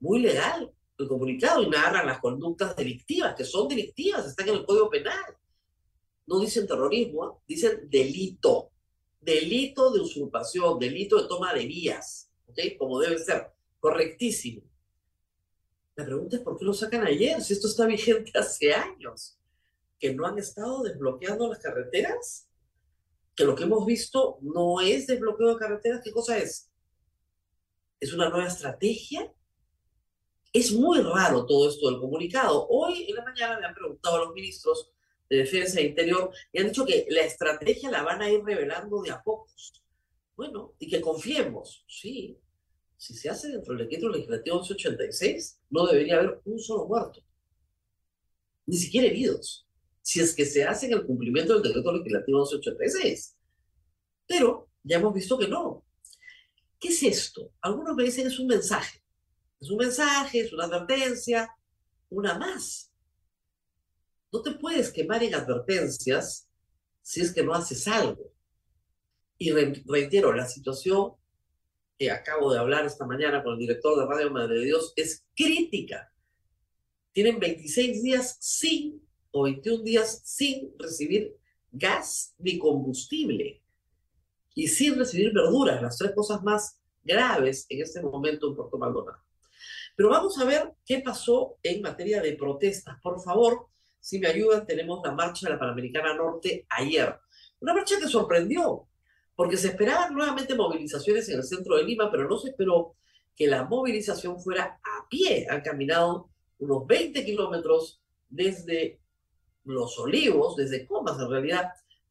muy 0.05 0.21
legal 0.21 0.71
el 0.99 1.09
comunicado 1.09 1.63
y 1.63 1.69
narran 1.71 2.07
las 2.07 2.21
conductas 2.21 2.77
delictivas, 2.77 3.35
que 3.35 3.45
son 3.45 3.67
delictivas, 3.67 4.27
están 4.27 4.49
en 4.49 4.57
el 4.57 4.65
Código 4.65 4.91
Penal. 4.91 5.37
No 6.27 6.39
dicen 6.41 6.67
terrorismo, 6.67 7.27
¿eh? 7.27 7.43
dicen 7.49 7.89
delito. 7.89 8.71
Delito 9.21 9.91
de 9.91 10.01
usurpación, 10.01 10.79
delito 10.79 11.21
de 11.21 11.27
toma 11.27 11.55
de 11.55 11.67
vías, 11.67 12.31
¿ok? 12.47 12.59
Como 12.79 13.01
debe 13.01 13.19
ser. 13.19 13.51
Correctísimo. 13.81 14.63
La 15.97 16.05
pregunta 16.05 16.37
es 16.37 16.43
por 16.43 16.59
qué 16.59 16.65
lo 16.65 16.75
sacan 16.75 17.07
ayer, 17.07 17.41
si 17.41 17.55
esto 17.55 17.67
está 17.67 17.87
vigente 17.87 18.31
hace 18.39 18.73
años. 18.75 19.39
Que 19.99 20.15
no 20.15 20.27
han 20.27 20.39
estado 20.39 20.83
desbloqueando 20.83 21.49
las 21.49 21.59
carreteras. 21.59 22.47
Que 23.35 23.45
lo 23.45 23.55
que 23.55 23.65
hemos 23.65 23.85
visto 23.87 24.39
no 24.43 24.81
es 24.81 25.07
desbloqueo 25.07 25.55
de 25.55 25.59
carreteras. 25.59 26.03
¿Qué 26.05 26.13
cosa 26.13 26.37
es? 26.37 26.71
¿Es 27.99 28.13
una 28.13 28.29
nueva 28.29 28.47
estrategia? 28.47 29.33
Es 30.55 30.71
muy 30.71 31.01
raro 31.01 31.45
todo 31.47 31.69
esto 31.69 31.91
del 31.91 31.99
comunicado. 31.99 32.69
Hoy 32.69 33.07
en 33.09 33.17
la 33.17 33.25
mañana 33.25 33.59
me 33.59 33.67
han 33.67 33.75
preguntado 33.75 34.15
a 34.15 34.25
los 34.27 34.35
ministros 34.35 34.89
de 35.29 35.39
Defensa 35.39 35.81
e 35.81 35.87
Interior 35.87 36.31
y 36.53 36.61
han 36.61 36.69
dicho 36.69 36.87
que 36.87 37.07
la 37.11 37.23
estrategia 37.23 37.91
la 37.91 38.05
van 38.05 38.23
a 38.23 38.31
ir 38.31 38.41
revelando 38.45 39.03
de 39.03 39.11
a 39.11 39.21
pocos. 39.21 39.83
Bueno, 40.37 40.75
y 40.79 40.89
que 40.89 41.01
confiemos, 41.01 41.85
sí. 41.89 42.39
Si 42.97 43.15
se 43.15 43.29
hace 43.29 43.49
dentro 43.49 43.75
del 43.75 43.89
decreto 43.89 44.09
legislativo 44.09 44.59
1186, 44.59 45.61
no 45.71 45.87
debería 45.89 46.19
haber 46.19 46.41
un 46.45 46.61
solo 46.61 46.87
muerto, 46.87 47.21
ni 48.67 48.77
siquiera 48.77 49.09
heridos, 49.09 49.67
si 50.03 50.21
es 50.21 50.33
que 50.33 50.47
se 50.47 50.63
hace 50.63 50.87
en 50.87 50.93
el 50.93 51.05
cumplimiento 51.05 51.55
del 51.55 51.65
decreto 51.65 51.93
legislativo 51.93 52.39
1186. 52.39 53.37
Pero 54.29 54.69
ya 54.85 54.99
hemos 54.99 55.13
visto 55.13 55.37
que 55.37 55.49
no. 55.49 55.85
¿Qué 56.79 56.89
es 56.89 57.03
esto? 57.03 57.51
Algunos 57.61 57.97
me 57.97 58.05
dicen 58.05 58.29
es 58.29 58.39
un 58.39 58.47
mensaje. 58.47 59.04
Es 59.65 59.71
un 59.71 59.79
mensaje, 59.79 60.41
es 60.41 60.53
una 60.53 60.65
advertencia, 60.65 61.51
una 62.11 62.39
más. 62.39 62.93
No 64.31 64.43
te 64.43 64.51
puedes 64.51 64.93
quemar 64.93 65.23
en 65.23 65.35
advertencias 65.35 66.47
si 67.01 67.23
es 67.23 67.33
que 67.33 67.43
no 67.43 67.55
haces 67.55 67.89
algo. 67.89 68.31
Y 69.39 69.53
reitero, 69.87 70.35
la 70.35 70.47
situación 70.47 71.15
que 71.99 72.11
acabo 72.11 72.53
de 72.53 72.59
hablar 72.59 72.85
esta 72.85 73.07
mañana 73.07 73.43
con 73.43 73.55
el 73.55 73.59
director 73.59 73.99
de 73.99 74.05
Radio 74.05 74.31
Madre 74.31 74.59
de 74.59 74.67
Dios 74.67 74.93
es 74.97 75.25
crítica. 75.35 76.13
Tienen 77.13 77.41
26 77.41 78.03
días 78.03 78.37
sin 78.41 79.03
o 79.31 79.45
21 79.45 79.83
días 79.83 80.21
sin 80.27 80.75
recibir 80.79 81.39
gas 81.73 82.35
ni 82.37 82.59
combustible 82.59 83.63
y 84.55 84.69
sin 84.69 84.99
recibir 84.99 85.33
verduras, 85.33 85.81
las 85.81 85.97
tres 85.97 86.13
cosas 86.15 86.43
más 86.43 86.83
graves 87.03 87.65
en 87.71 87.81
este 87.81 88.03
momento 88.03 88.49
en 88.49 88.57
Puerto 88.57 88.77
Maldonado. 88.77 89.24
Pero 89.97 90.11
vamos 90.11 90.39
a 90.39 90.45
ver 90.45 90.73
qué 90.85 91.01
pasó 91.01 91.57
en 91.63 91.83
materia 91.83 92.21
de 92.21 92.35
protestas. 92.35 92.99
Por 93.03 93.21
favor, 93.23 93.69
si 94.01 94.19
me 94.19 94.29
ayudan, 94.29 94.67
tenemos 94.67 95.01
la 95.05 95.13
marcha 95.13 95.47
de 95.47 95.55
la 95.55 95.59
Panamericana 95.59 96.15
Norte 96.15 96.67
ayer. 96.69 97.17
Una 97.61 97.75
marcha 97.75 97.99
que 97.99 98.09
sorprendió, 98.09 98.89
porque 99.35 99.57
se 99.57 99.69
esperaban 99.69 100.15
nuevamente 100.15 100.55
movilizaciones 100.55 101.29
en 101.29 101.39
el 101.39 101.45
centro 101.45 101.77
de 101.77 101.85
Lima, 101.85 102.11
pero 102.11 102.29
no 102.29 102.39
se 102.39 102.51
esperó 102.51 102.97
que 103.35 103.47
la 103.47 103.65
movilización 103.65 104.41
fuera 104.41 104.81
a 104.83 105.09
pie. 105.09 105.47
Han 105.49 105.63
caminado 105.63 106.29
unos 106.59 106.87
20 106.87 107.25
kilómetros 107.25 108.03
desde 108.29 109.01
Los 109.65 109.99
Olivos, 109.99 110.57
desde 110.57 110.87
Comas 110.87 111.19
en 111.19 111.31
realidad, 111.31 111.71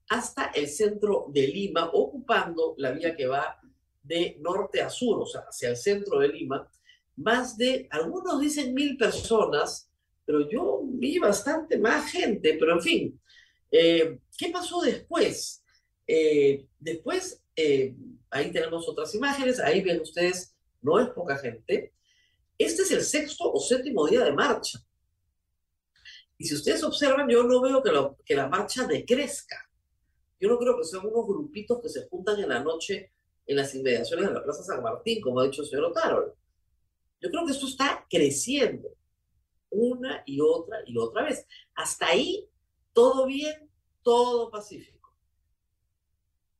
hasta 0.10 0.46
el 0.48 0.68
centro 0.68 1.26
de 1.30 1.48
Lima, 1.48 1.90
ocupando 1.94 2.76
la 2.78 2.92
vía 2.92 3.16
que 3.16 3.28
va 3.28 3.60
de 4.02 4.38
norte 4.42 4.82
a 4.82 4.90
sur, 4.90 5.22
o 5.22 5.26
sea, 5.26 5.42
hacia 5.42 5.70
el 5.70 5.78
centro 5.78 6.20
de 6.20 6.28
Lima, 6.28 6.70
más 7.16 7.58
de, 7.58 7.88
algunos 7.92 8.40
dicen 8.40 8.74
mil 8.74 8.98
personas, 8.98 9.90
pero 10.26 10.50
yo 10.50 10.82
vi 10.84 11.20
bastante 11.20 11.78
más 11.78 12.12
gente, 12.12 12.56
pero 12.60 12.74
en 12.74 12.82
fin, 12.82 13.22
eh, 13.72 14.20
¿qué 14.38 14.50
pasó 14.50 14.82
después? 14.82 15.64
Eh, 16.08 16.66
después, 16.80 17.42
eh, 17.56 17.96
ahí 18.30 18.52
tenemos 18.52 18.88
otras 18.88 19.14
imágenes, 19.16 19.60
ahí 19.60 19.82
ven 19.82 20.02
ustedes, 20.02 20.56
no 20.82 21.00
es 21.00 21.10
poca 21.10 21.38
gente. 21.38 21.94
Este 22.58 22.84
es 22.84 22.92
el 22.92 23.02
sexto 23.02 23.52
o 23.52 23.60
séptimo 23.60 24.08
día 24.08 24.24
de 24.24 24.34
marcha. 24.34 24.80
Y 26.38 26.46
si 26.46 26.56
ustedes 26.56 26.84
observan, 26.84 27.30
yo 27.30 27.44
no 27.44 27.62
veo 27.62 27.82
que, 27.82 27.92
que 28.26 28.36
la 28.36 28.48
marcha 28.48 28.86
decrezca. 28.86 29.70
Yo 30.40 30.50
no 30.50 30.58
creo 30.58 30.78
que 30.78 30.84
sean 30.84 31.06
unos 31.06 31.26
grupitos 31.26 31.82
que 31.82 31.90
se 31.90 32.08
juntan 32.08 32.40
en 32.40 32.50
la 32.50 32.60
noche 32.60 33.12
en 33.46 33.56
las 33.56 33.74
inmediaciones 33.76 34.28
de 34.28 34.34
la 34.34 34.44
Plaza 34.44 34.64
San 34.64 34.82
Martín, 34.82 35.22
como 35.22 35.40
ha 35.40 35.46
dicho 35.46 35.62
el 35.62 35.68
señor 35.68 35.86
Otaro. 35.86 36.36
Yo 37.24 37.30
creo 37.30 37.46
que 37.46 37.54
esto 37.54 37.68
está 37.68 38.06
creciendo 38.10 38.90
una 39.70 40.24
y 40.26 40.42
otra 40.42 40.80
y 40.86 40.98
otra 40.98 41.24
vez. 41.24 41.48
Hasta 41.74 42.08
ahí, 42.08 42.50
todo 42.92 43.26
bien, 43.26 43.72
todo 44.02 44.52
pacífico. 44.52 45.16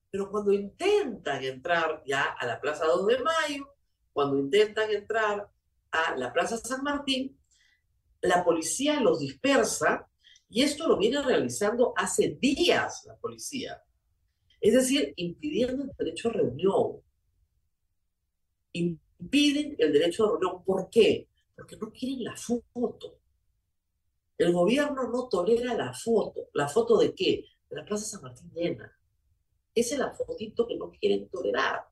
Pero 0.10 0.32
cuando 0.32 0.54
intentan 0.54 1.44
entrar 1.44 2.02
ya 2.06 2.24
a 2.24 2.46
la 2.46 2.62
Plaza 2.62 2.86
2 2.86 3.08
de 3.08 3.20
Mayo, 3.20 3.76
cuando 4.14 4.40
intentan 4.40 4.90
entrar 4.90 5.52
a 5.92 6.16
la 6.16 6.32
Plaza 6.32 6.56
San 6.56 6.82
Martín, 6.82 7.38
la 8.22 8.46
policía 8.46 9.02
los 9.02 9.20
dispersa 9.20 10.08
y 10.48 10.62
esto 10.62 10.88
lo 10.88 10.98
viene 10.98 11.22
realizando 11.22 11.94
hace 11.98 12.38
días 12.40 13.04
la 13.06 13.18
policía. 13.18 13.84
Es 14.62 14.76
decir, 14.76 15.14
impidiendo 15.18 15.84
el 15.84 15.92
derecho 15.98 16.30
a 16.30 16.34
reunión, 16.34 17.02
piden 19.30 19.76
el 19.78 19.94
derecho 19.94 20.24
de 20.24 20.30
reunión. 20.32 20.64
¿Por 20.64 20.90
qué? 20.90 21.30
Porque 21.56 21.78
no 21.78 21.92
quieren 21.92 22.24
la 22.24 22.36
foto. 22.36 23.20
El 24.38 24.52
gobierno 24.52 25.10
no 25.10 25.28
tolera 25.28 25.74
la 25.74 25.94
foto. 25.94 26.50
¿La 26.54 26.68
foto 26.68 26.98
de 26.98 27.14
qué? 27.14 27.46
De 27.70 27.76
la 27.76 27.86
Plaza 27.86 28.06
San 28.06 28.22
Martín 28.22 28.52
llena. 28.54 28.92
Esa 29.76 29.96
es 29.96 30.00
la 30.00 30.14
fotito 30.14 30.68
que 30.68 30.76
no 30.76 30.92
quieren 30.92 31.30
tolerar. 31.30 31.86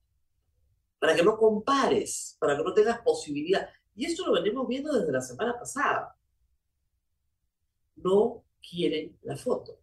Para 0.99 1.15
que 1.15 1.23
no 1.23 1.37
compares, 1.37 2.37
para 2.39 2.57
que 2.57 2.63
no 2.63 2.73
tengas 2.73 3.01
posibilidad. 3.01 3.67
Y 3.95 4.05
esto 4.05 4.25
lo 4.25 4.33
venimos 4.33 4.67
viendo 4.67 4.91
desde 4.93 5.11
la 5.11 5.21
semana 5.21 5.57
pasada. 5.57 6.15
No 7.95 8.43
quieren 8.61 9.17
la 9.23 9.35
foto. 9.35 9.79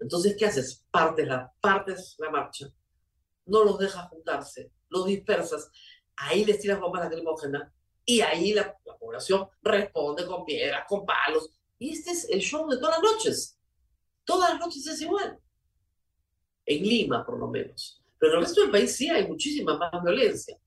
Entonces, 0.00 0.36
¿qué 0.38 0.46
haces? 0.46 0.86
Partes 0.90 1.26
la, 1.26 1.52
partes 1.60 2.16
la 2.18 2.30
marcha. 2.30 2.66
No 3.46 3.64
los 3.64 3.78
dejas 3.78 4.08
juntarse, 4.08 4.72
los 4.88 5.06
dispersas 5.06 5.70
ahí 6.16 6.44
les 6.44 6.60
tiras 6.60 6.80
bombas 6.80 7.04
lacrimógenas 7.04 7.72
y 8.04 8.20
ahí 8.20 8.52
la, 8.52 8.76
población 9.00 9.48
responde 9.62 10.26
con 10.26 10.44
piedras, 10.44 10.84
con 10.88 11.04
palos. 11.04 11.50
Y 11.78 11.92
este 11.92 12.12
es 12.12 12.28
el 12.30 12.40
show 12.40 12.68
de 12.68 12.78
todas 12.78 12.98
las 12.98 13.12
noches. 13.12 13.58
Todas 14.24 14.50
las 14.50 14.60
noches 14.60 14.86
es 14.86 15.00
igual. 15.02 15.38
En 16.64 16.82
Lima, 16.82 17.24
por 17.24 17.38
lo 17.38 17.48
menos. 17.48 18.02
Pero 18.18 18.32
en 18.32 18.38
el 18.38 18.44
resto 18.44 18.62
del 18.62 18.70
país 18.70 18.96
sí 18.96 19.08
hay 19.10 19.26
muchísima 19.26 19.76
más 19.76 20.02
violencia. 20.02 20.58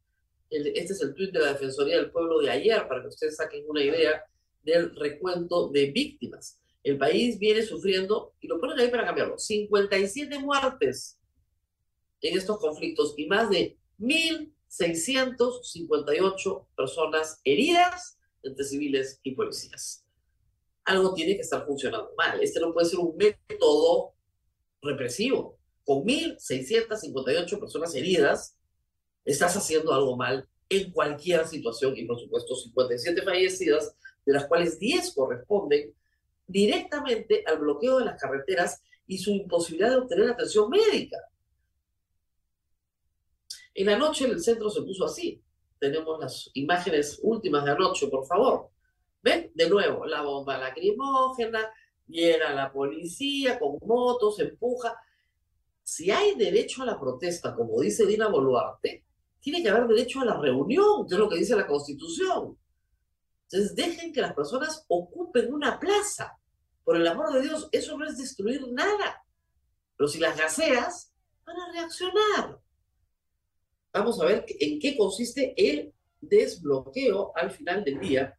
este 0.49 0.93
es 0.93 1.01
el 1.01 1.15
tuit 1.15 1.31
de 1.31 1.39
la 1.39 1.53
Defensoría 1.53 1.97
del 1.97 2.12
Pueblo 2.12 2.39
de 2.39 2.51
ayer, 2.51 2.88
para 2.88 3.01
que 3.01 3.07
ustedes 3.07 3.36
saquen 3.36 3.65
una 3.67 3.83
idea 3.83 4.23
del 4.62 4.95
recuento 4.95 5.69
de 5.69 5.91
víctimas. 5.91 6.62
El 6.83 6.97
país 6.97 7.39
viene 7.39 7.63
sufriendo, 7.63 8.36
y 8.39 8.47
lo 8.47 8.60
ponen 8.60 8.79
ahí 8.79 8.89
para 8.89 9.05
cambiarlo, 9.05 9.38
57 9.38 10.39
muertes 10.39 11.19
en 12.21 12.38
estos 12.38 12.60
conflictos 12.60 13.13
y 13.17 13.25
más 13.27 13.49
de 13.49 13.77
mil 13.97 14.53
658 14.67 16.67
personas 16.75 17.39
heridas 17.43 18.17
entre 18.43 18.65
civiles 18.65 19.19
y 19.23 19.32
policías. 19.32 20.06
Algo 20.86 21.13
tiene 21.13 21.36
que 21.36 21.41
estar 21.41 21.65
funcionando 21.65 22.12
mal. 22.17 22.41
Este 22.41 22.60
no 22.60 22.73
puede 22.73 22.88
ser 22.88 22.99
un 22.99 23.15
método 23.17 24.13
represivo. 24.82 25.58
Con 25.86 26.03
1.658 26.03 27.60
personas 27.60 27.95
heridas, 27.95 28.56
estás 29.25 29.56
haciendo 29.56 29.93
algo 29.93 30.15
mal 30.15 30.47
en 30.69 30.91
cualquier 30.91 31.47
situación 31.47 31.93
y, 31.95 32.06
por 32.06 32.19
supuesto, 32.19 32.56
57 32.56 33.21
fallecidas, 33.21 33.95
de 34.25 34.34
las 34.34 34.47
cuales 34.47 34.80
10 34.80 35.13
corresponden 35.13 35.93
directamente 36.45 37.43
al 37.45 37.60
bloqueo 37.60 37.99
de 37.99 38.06
las 38.06 38.19
carreteras 38.19 38.82
y 39.06 39.17
su 39.17 39.32
imposibilidad 39.32 39.91
de 39.91 39.97
obtener 39.97 40.30
atención 40.30 40.69
médica. 40.69 41.17
En 43.78 43.86
la 43.86 43.96
noche 43.96 44.26
el 44.26 44.42
centro 44.42 44.72
se 44.72 44.82
puso 44.82 45.06
así. 45.06 45.40
Tenemos 45.80 46.20
las 46.20 46.50
imágenes 46.56 47.20
últimas 47.22 47.63
de 47.63 47.72
anoche, 47.72 48.08
por 48.08 48.26
favor. 48.26 48.72
¿Ven? 49.22 49.52
De 49.54 49.70
nuevo, 49.70 50.04
la 50.08 50.24
bomba 50.24 50.58
lacrimógena, 50.58 51.72
llega 52.08 52.56
la 52.56 52.74
policía 52.74 53.60
con 53.60 53.78
motos, 53.88 54.40
empuja. 54.40 55.00
Si 55.84 56.10
hay 56.10 56.34
derecho 56.34 56.82
a 56.82 56.88
la 56.88 57.00
protesta, 57.00 57.54
como 57.54 57.80
dice 57.80 58.08
Dina 58.08 58.28
Boluarte, 58.28 59.06
tiene 59.40 59.62
que 59.62 59.70
haber 59.70 59.88
derecho 59.88 60.22
a 60.22 60.26
la 60.26 60.40
reunión, 60.40 61.08
que 61.08 61.13
es 61.13 61.20
lo 61.20 61.30
que 61.30 61.38
dice 61.38 61.56
la 61.56 61.68
Constitución. 61.68 62.58
Entonces, 63.44 63.76
dejen 63.76 64.12
que 64.12 64.22
las 64.22 64.34
personas 64.34 64.86
ocupen 64.88 65.54
una 65.54 65.80
plaza. 65.80 66.36
Por 66.84 66.96
el 66.96 67.08
amor 67.08 67.32
de 67.32 67.44
Dios, 67.44 67.70
eso 67.72 67.96
no 67.96 68.08
es 68.08 68.18
destruir 68.18 68.68
nada. 68.72 69.24
Pero 69.96 70.08
si 70.08 70.18
las 70.18 70.36
gaseas, 70.36 71.13
van 71.46 71.58
a 71.58 71.72
reaccionar. 71.74 72.60
Vamos 73.93 74.21
a 74.21 74.26
ver 74.26 74.45
en 74.47 74.80
qué 74.80 74.95
consiste 74.97 75.54
el 75.58 75.93
desbloqueo 76.21 77.32
al 77.36 77.52
final 77.52 77.84
del 77.84 78.00
día 78.00 78.38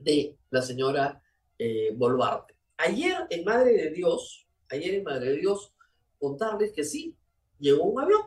de 0.00 0.36
la 0.50 0.62
señora 0.62 1.22
eh, 1.58 1.92
Boluarte. 1.94 2.54
Ayer 2.76 3.26
en 3.30 3.44
Madre 3.44 3.72
de 3.72 3.90
Dios, 3.90 4.46
ayer 4.70 4.94
en 4.94 5.04
Madre 5.04 5.30
de 5.30 5.36
Dios, 5.36 5.72
contarles 6.18 6.72
que 6.72 6.84
sí, 6.84 7.16
llegó 7.58 7.84
un 7.84 8.02
avión. 8.02 8.22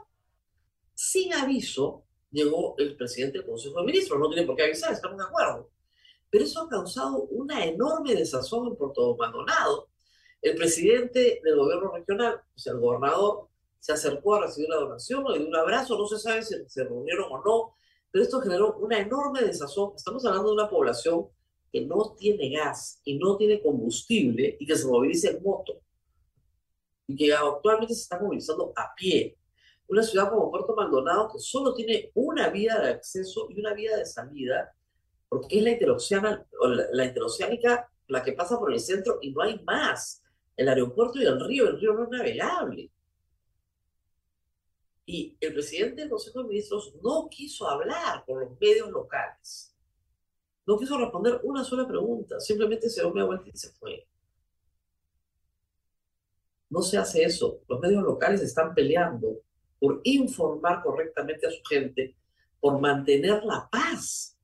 Sin 0.93 1.33
aviso, 1.33 2.05
llegó 2.31 2.75
el 2.77 2.95
presidente 2.95 3.39
del 3.39 3.47
Consejo 3.47 3.79
de 3.79 3.85
Ministros. 3.85 4.19
No 4.19 4.29
tiene 4.29 4.45
por 4.45 4.55
qué 4.55 4.63
avisar, 4.63 4.93
estamos 4.93 5.17
de 5.17 5.25
acuerdo. 5.25 5.69
Pero 6.29 6.43
eso 6.43 6.61
ha 6.61 6.69
causado 6.69 7.23
una 7.23 7.65
enorme 7.65 8.15
desazón 8.15 8.67
en 8.67 8.75
Puerto 8.75 9.15
Maldonado. 9.15 9.89
El 10.41 10.55
presidente 10.55 11.41
del 11.43 11.55
gobierno 11.55 11.91
regional, 11.91 12.41
o 12.55 12.59
sea, 12.59 12.73
el 12.73 12.79
gobernador, 12.79 13.46
se 13.79 13.93
acercó 13.93 14.35
a 14.35 14.41
recibir 14.41 14.69
la 14.69 14.77
donación, 14.77 15.23
le 15.31 15.39
dio 15.39 15.47
un 15.47 15.55
abrazo, 15.55 15.97
no 15.97 16.07
se 16.07 16.19
sabe 16.19 16.43
si 16.43 16.55
se 16.67 16.83
reunieron 16.83 17.31
o 17.31 17.43
no, 17.43 17.75
pero 18.11 18.23
esto 18.23 18.41
generó 18.41 18.75
una 18.77 18.99
enorme 18.99 19.41
desazón. 19.41 19.93
Estamos 19.95 20.25
hablando 20.25 20.49
de 20.49 20.55
una 20.55 20.69
población 20.69 21.27
que 21.71 21.81
no 21.81 22.15
tiene 22.17 22.49
gas 22.49 23.01
y 23.03 23.17
no 23.17 23.37
tiene 23.37 23.61
combustible 23.61 24.57
y 24.59 24.65
que 24.65 24.75
se 24.75 24.87
moviliza 24.87 25.29
en 25.29 25.43
moto 25.43 25.81
y 27.07 27.15
que 27.15 27.33
actualmente 27.33 27.93
se 27.93 28.01
está 28.01 28.19
movilizando 28.19 28.73
a 28.75 28.93
pie. 28.95 29.37
Una 29.87 30.03
ciudad 30.03 30.29
como 30.29 30.51
Puerto 30.51 30.75
Maldonado 30.75 31.29
que 31.31 31.39
solo 31.39 31.73
tiene 31.73 32.11
una 32.13 32.49
vía 32.49 32.77
de 32.79 32.89
acceso 32.89 33.47
y 33.49 33.59
una 33.59 33.73
vía 33.73 33.95
de 33.95 34.05
salida, 34.05 34.73
porque 35.29 35.57
es 35.57 35.63
la 35.63 36.45
la 36.91 37.05
interoceánica 37.05 37.89
la 38.07 38.23
que 38.23 38.33
pasa 38.33 38.57
por 38.57 38.71
el 38.71 38.79
centro 38.79 39.19
y 39.21 39.31
no 39.31 39.41
hay 39.41 39.59
más. 39.63 40.23
El 40.55 40.69
aeropuerto 40.69 41.19
y 41.19 41.25
el 41.25 41.39
río, 41.39 41.67
el 41.67 41.79
río 41.79 41.93
no 41.93 42.03
es 42.03 42.09
navegable. 42.09 42.91
Y 45.09 45.37
el 45.39 45.53
presidente 45.53 46.01
del 46.01 46.09
Consejo 46.09 46.43
de 46.43 46.49
Ministros 46.49 46.93
no 47.01 47.29
quiso 47.31 47.65
hablar 47.65 48.25
con 48.25 48.41
los 48.41 48.59
medios 48.59 48.89
locales. 48.91 49.73
No 50.65 50.77
quiso 50.77 50.97
responder 50.97 51.39
una 51.43 51.63
sola 51.63 51.87
pregunta. 51.87 52.41
Simplemente 52.41 52.89
se 52.89 52.99
dio 52.99 53.13
media 53.13 53.25
vuelta 53.25 53.47
y 53.47 53.57
se 53.57 53.71
fue. 53.71 54.05
No 56.69 56.81
se 56.81 56.97
hace 56.97 57.23
eso. 57.23 57.61
Los 57.69 57.79
medios 57.79 58.03
locales 58.03 58.41
están 58.41 58.75
peleando 58.75 59.43
por 59.79 60.01
informar 60.03 60.83
correctamente 60.83 61.47
a 61.47 61.51
su 61.51 61.63
gente, 61.63 62.17
por 62.59 62.77
mantener 62.81 63.45
la 63.45 63.69
paz. 63.71 64.37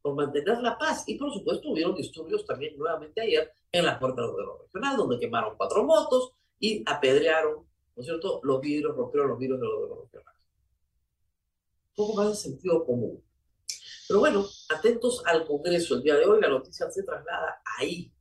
Por 0.00 0.14
mantener 0.14 0.62
la 0.62 0.78
paz. 0.78 1.02
Y 1.08 1.18
por 1.18 1.32
supuesto 1.32 1.70
hubieron 1.70 1.96
disturbios 1.96 2.46
también 2.46 2.78
nuevamente 2.78 3.22
ayer 3.22 3.52
en 3.72 3.84
la 3.84 3.98
puerta 3.98 4.22
del 4.22 4.30
gobierno 4.30 4.58
regional, 4.62 4.96
donde 4.96 5.18
quemaron 5.18 5.56
cuatro 5.56 5.82
motos 5.82 6.32
y 6.60 6.84
apedrearon 6.86 7.66
¿no 7.96 8.00
es 8.00 8.06
cierto? 8.06 8.40
Los 8.42 8.60
vidrios, 8.60 8.96
rompieron 8.96 9.30
los 9.30 9.38
vidrios 9.38 9.60
de 9.60 9.66
los, 9.66 10.10
de 10.10 10.18
Un 10.18 10.24
poco 11.94 12.14
más 12.14 12.28
de 12.30 12.34
sentido 12.34 12.84
común. 12.84 13.22
Pero 14.08 14.20
bueno, 14.20 14.44
atentos 14.74 15.22
al 15.26 15.46
Congreso. 15.46 15.94
El 15.94 16.02
día 16.02 16.16
de 16.16 16.26
hoy 16.26 16.40
la 16.40 16.48
noticia 16.48 16.90
se 16.90 17.02
traslada 17.02 17.62
ahí. 17.78 18.12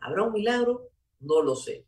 ¿Habrá 0.00 0.22
un 0.22 0.32
milagro? 0.32 0.90
No 1.20 1.42
lo 1.42 1.54
sé. 1.54 1.86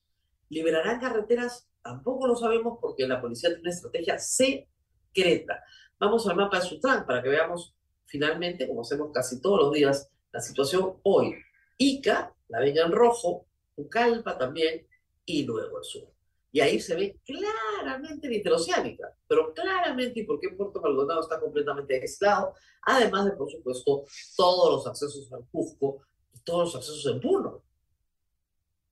¿Liberarán 0.49 1.01
carreteras? 1.01 1.69
Tampoco 1.83 2.27
lo 2.27 2.37
sabemos 2.37 2.79
porque 2.81 3.07
la 3.07 3.21
policía 3.21 3.51
tiene 3.51 3.62
una 3.62 3.71
estrategia 3.71 4.19
secreta. 4.19 5.62
Vamos 5.99 6.27
al 6.29 6.37
mapa 6.37 6.61
de 6.61 6.66
Sutran 6.66 7.07
para 7.07 7.23
que 7.23 7.29
veamos 7.29 7.75
finalmente, 8.05 8.66
como 8.66 8.83
hacemos 8.83 9.11
casi 9.12 9.40
todos 9.40 9.61
los 9.61 9.73
días, 9.73 10.11
la 10.33 10.40
situación 10.40 10.97
hoy. 11.05 11.37
Ica, 11.79 12.35
la 12.49 12.61
venga 12.61 12.85
en 12.85 12.93
rojo, 12.93 13.47
Ucalpa 13.77 14.37
también, 14.37 14.87
y 15.25 15.45
luego 15.45 15.79
el 15.79 15.85
sur. 15.85 16.12
Y 16.53 16.61
ahí 16.61 16.81
se 16.81 16.97
ve 16.97 17.21
claramente 17.25 18.29
la 18.29 18.35
interoceánica, 18.35 19.15
pero 19.29 19.55
claramente 19.55 20.21
y 20.21 20.25
por 20.25 20.41
qué 20.41 20.51
Puerto 20.51 20.81
Maldonado 20.81 21.21
está 21.21 21.39
completamente 21.39 22.01
aislado, 22.01 22.55
además 22.83 23.27
de, 23.27 23.33
por 23.33 23.51
supuesto, 23.51 24.05
todos 24.37 24.73
los 24.73 24.87
accesos 24.87 25.33
al 25.33 25.47
Cusco 25.51 26.03
y 26.35 26.41
todos 26.41 26.67
los 26.67 26.77
accesos 26.77 27.07
en 27.07 27.21
Puno. 27.21 27.63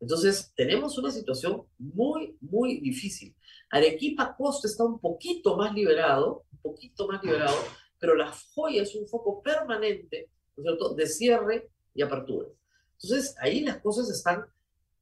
Entonces, 0.01 0.53
tenemos 0.55 0.97
una 0.99 1.11
situación 1.11 1.65
muy, 1.79 2.37
muy 2.41 2.81
difícil. 2.81 3.35
Arequipa 3.71 4.37
Costa 4.37 4.69
está 4.69 4.85
un 4.85 5.01
poquito 5.01 5.57
más 5.57 5.75
liberado, 5.75 6.45
un 6.53 6.59
poquito 6.61 7.09
más 7.09 7.23
liberado, 7.25 7.57
pero 7.99 8.15
la 8.15 8.33
joya 8.55 8.83
es 8.83 8.95
un 8.95 9.09
foco 9.09 9.43
permanente, 9.43 10.31
¿no 10.57 10.63
es 10.63 10.67
cierto?, 10.67 10.95
de 10.95 11.07
cierre 11.07 11.71
y 11.93 12.03
apertura. 12.03 12.49
Entonces, 12.93 13.35
ahí 13.41 13.61
las 13.61 13.79
cosas 13.79 14.09
están 14.11 14.45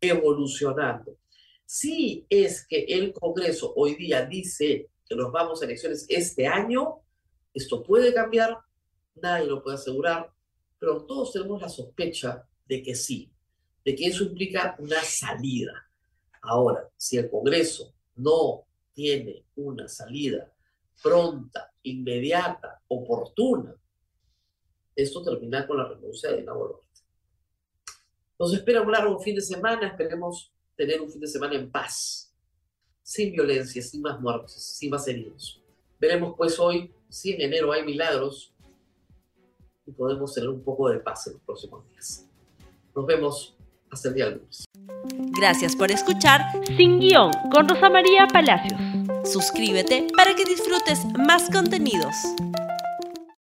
evolucionando. 0.01 1.17
Si 1.67 2.25
es 2.31 2.65
que 2.65 2.85
el 2.85 3.13
Congreso 3.13 3.73
hoy 3.75 3.97
día 3.97 4.25
dice 4.25 4.89
que 5.05 5.17
nos 5.17 5.33
vamos 5.33 5.61
a 5.61 5.65
elecciones 5.65 6.07
este 6.09 6.47
año, 6.47 7.01
esto 7.53 7.83
puede 7.83 8.15
cambiar, 8.15 8.57
nadie 9.17 9.47
lo 9.47 9.63
puede 9.63 9.77
asegurar, 9.77 10.33
pero 10.79 11.05
todos 11.05 11.33
tenemos 11.33 11.61
la 11.61 11.69
sospecha 11.69 12.49
de 12.67 12.83
que 12.83 12.95
sí, 12.95 13.33
de 13.85 13.97
que 13.97 14.07
eso 14.07 14.23
implica 14.23 14.77
una 14.79 15.03
salida. 15.03 15.91
Ahora, 16.41 16.89
si 16.97 17.19
el 17.19 17.29
Congreso 17.29 17.93
no 18.15 18.65
tiene 18.93 19.45
una 19.57 19.89
salida 19.89 20.53
pronta, 21.03 21.73
inmediata, 21.83 22.81
oportuna, 22.89 23.75
esto 24.95 25.23
termina 25.23 25.67
con 25.67 25.79
la 25.79 25.89
renuncia 25.89 26.31
de 26.31 26.39
Dina 26.39 26.53
Boluarte. 26.53 26.87
Nos 28.39 28.55
espera 28.55 28.83
un 28.83 28.93
largo 28.93 29.19
fin 29.19 29.35
de 29.35 29.43
semana, 29.43 29.89
esperemos 29.89 30.53
tener 30.77 31.01
un 31.01 31.11
fin 31.11 31.21
de 31.21 31.27
semana 31.27 31.55
en 31.55 31.71
paz, 31.71 32.33
sin 33.03 33.33
violencia, 33.33 33.83
sin 33.83 34.03
más 34.03 34.21
muertos, 34.21 34.53
sin 34.53 34.91
más 34.91 35.07
heridos. 35.09 35.61
Veremos 35.99 36.35
pues 36.37 36.59
hoy 36.59 36.93
si 37.09 37.33
en 37.33 37.41
enero 37.41 37.73
hay 37.73 37.85
milagros 37.85 38.53
y 39.87 39.93
podemos 39.93 40.35
tener 40.35 40.51
un 40.51 40.63
poco 40.63 40.91
de 40.91 40.99
paz 40.99 41.27
en 41.27 41.35
los 41.35 41.43
próximos 41.43 41.89
días. 41.91 42.27
Nos 42.95 43.07
vemos 43.07 43.57
hasta 43.91 44.09
el 44.09 44.15
día 44.15 44.31
lunes. 44.31 44.65
Gracias 45.39 45.77
por 45.77 45.91
escuchar 45.91 46.41
Sin 46.77 46.99
Guión 46.99 47.31
con 47.53 47.69
Rosa 47.69 47.89
María 47.89 48.27
Palacios. 48.27 48.81
Suscríbete 49.25 50.09
para 50.17 50.35
que 50.35 50.45
disfrutes 50.45 51.05
más 51.17 51.51
contenidos. 51.51 52.15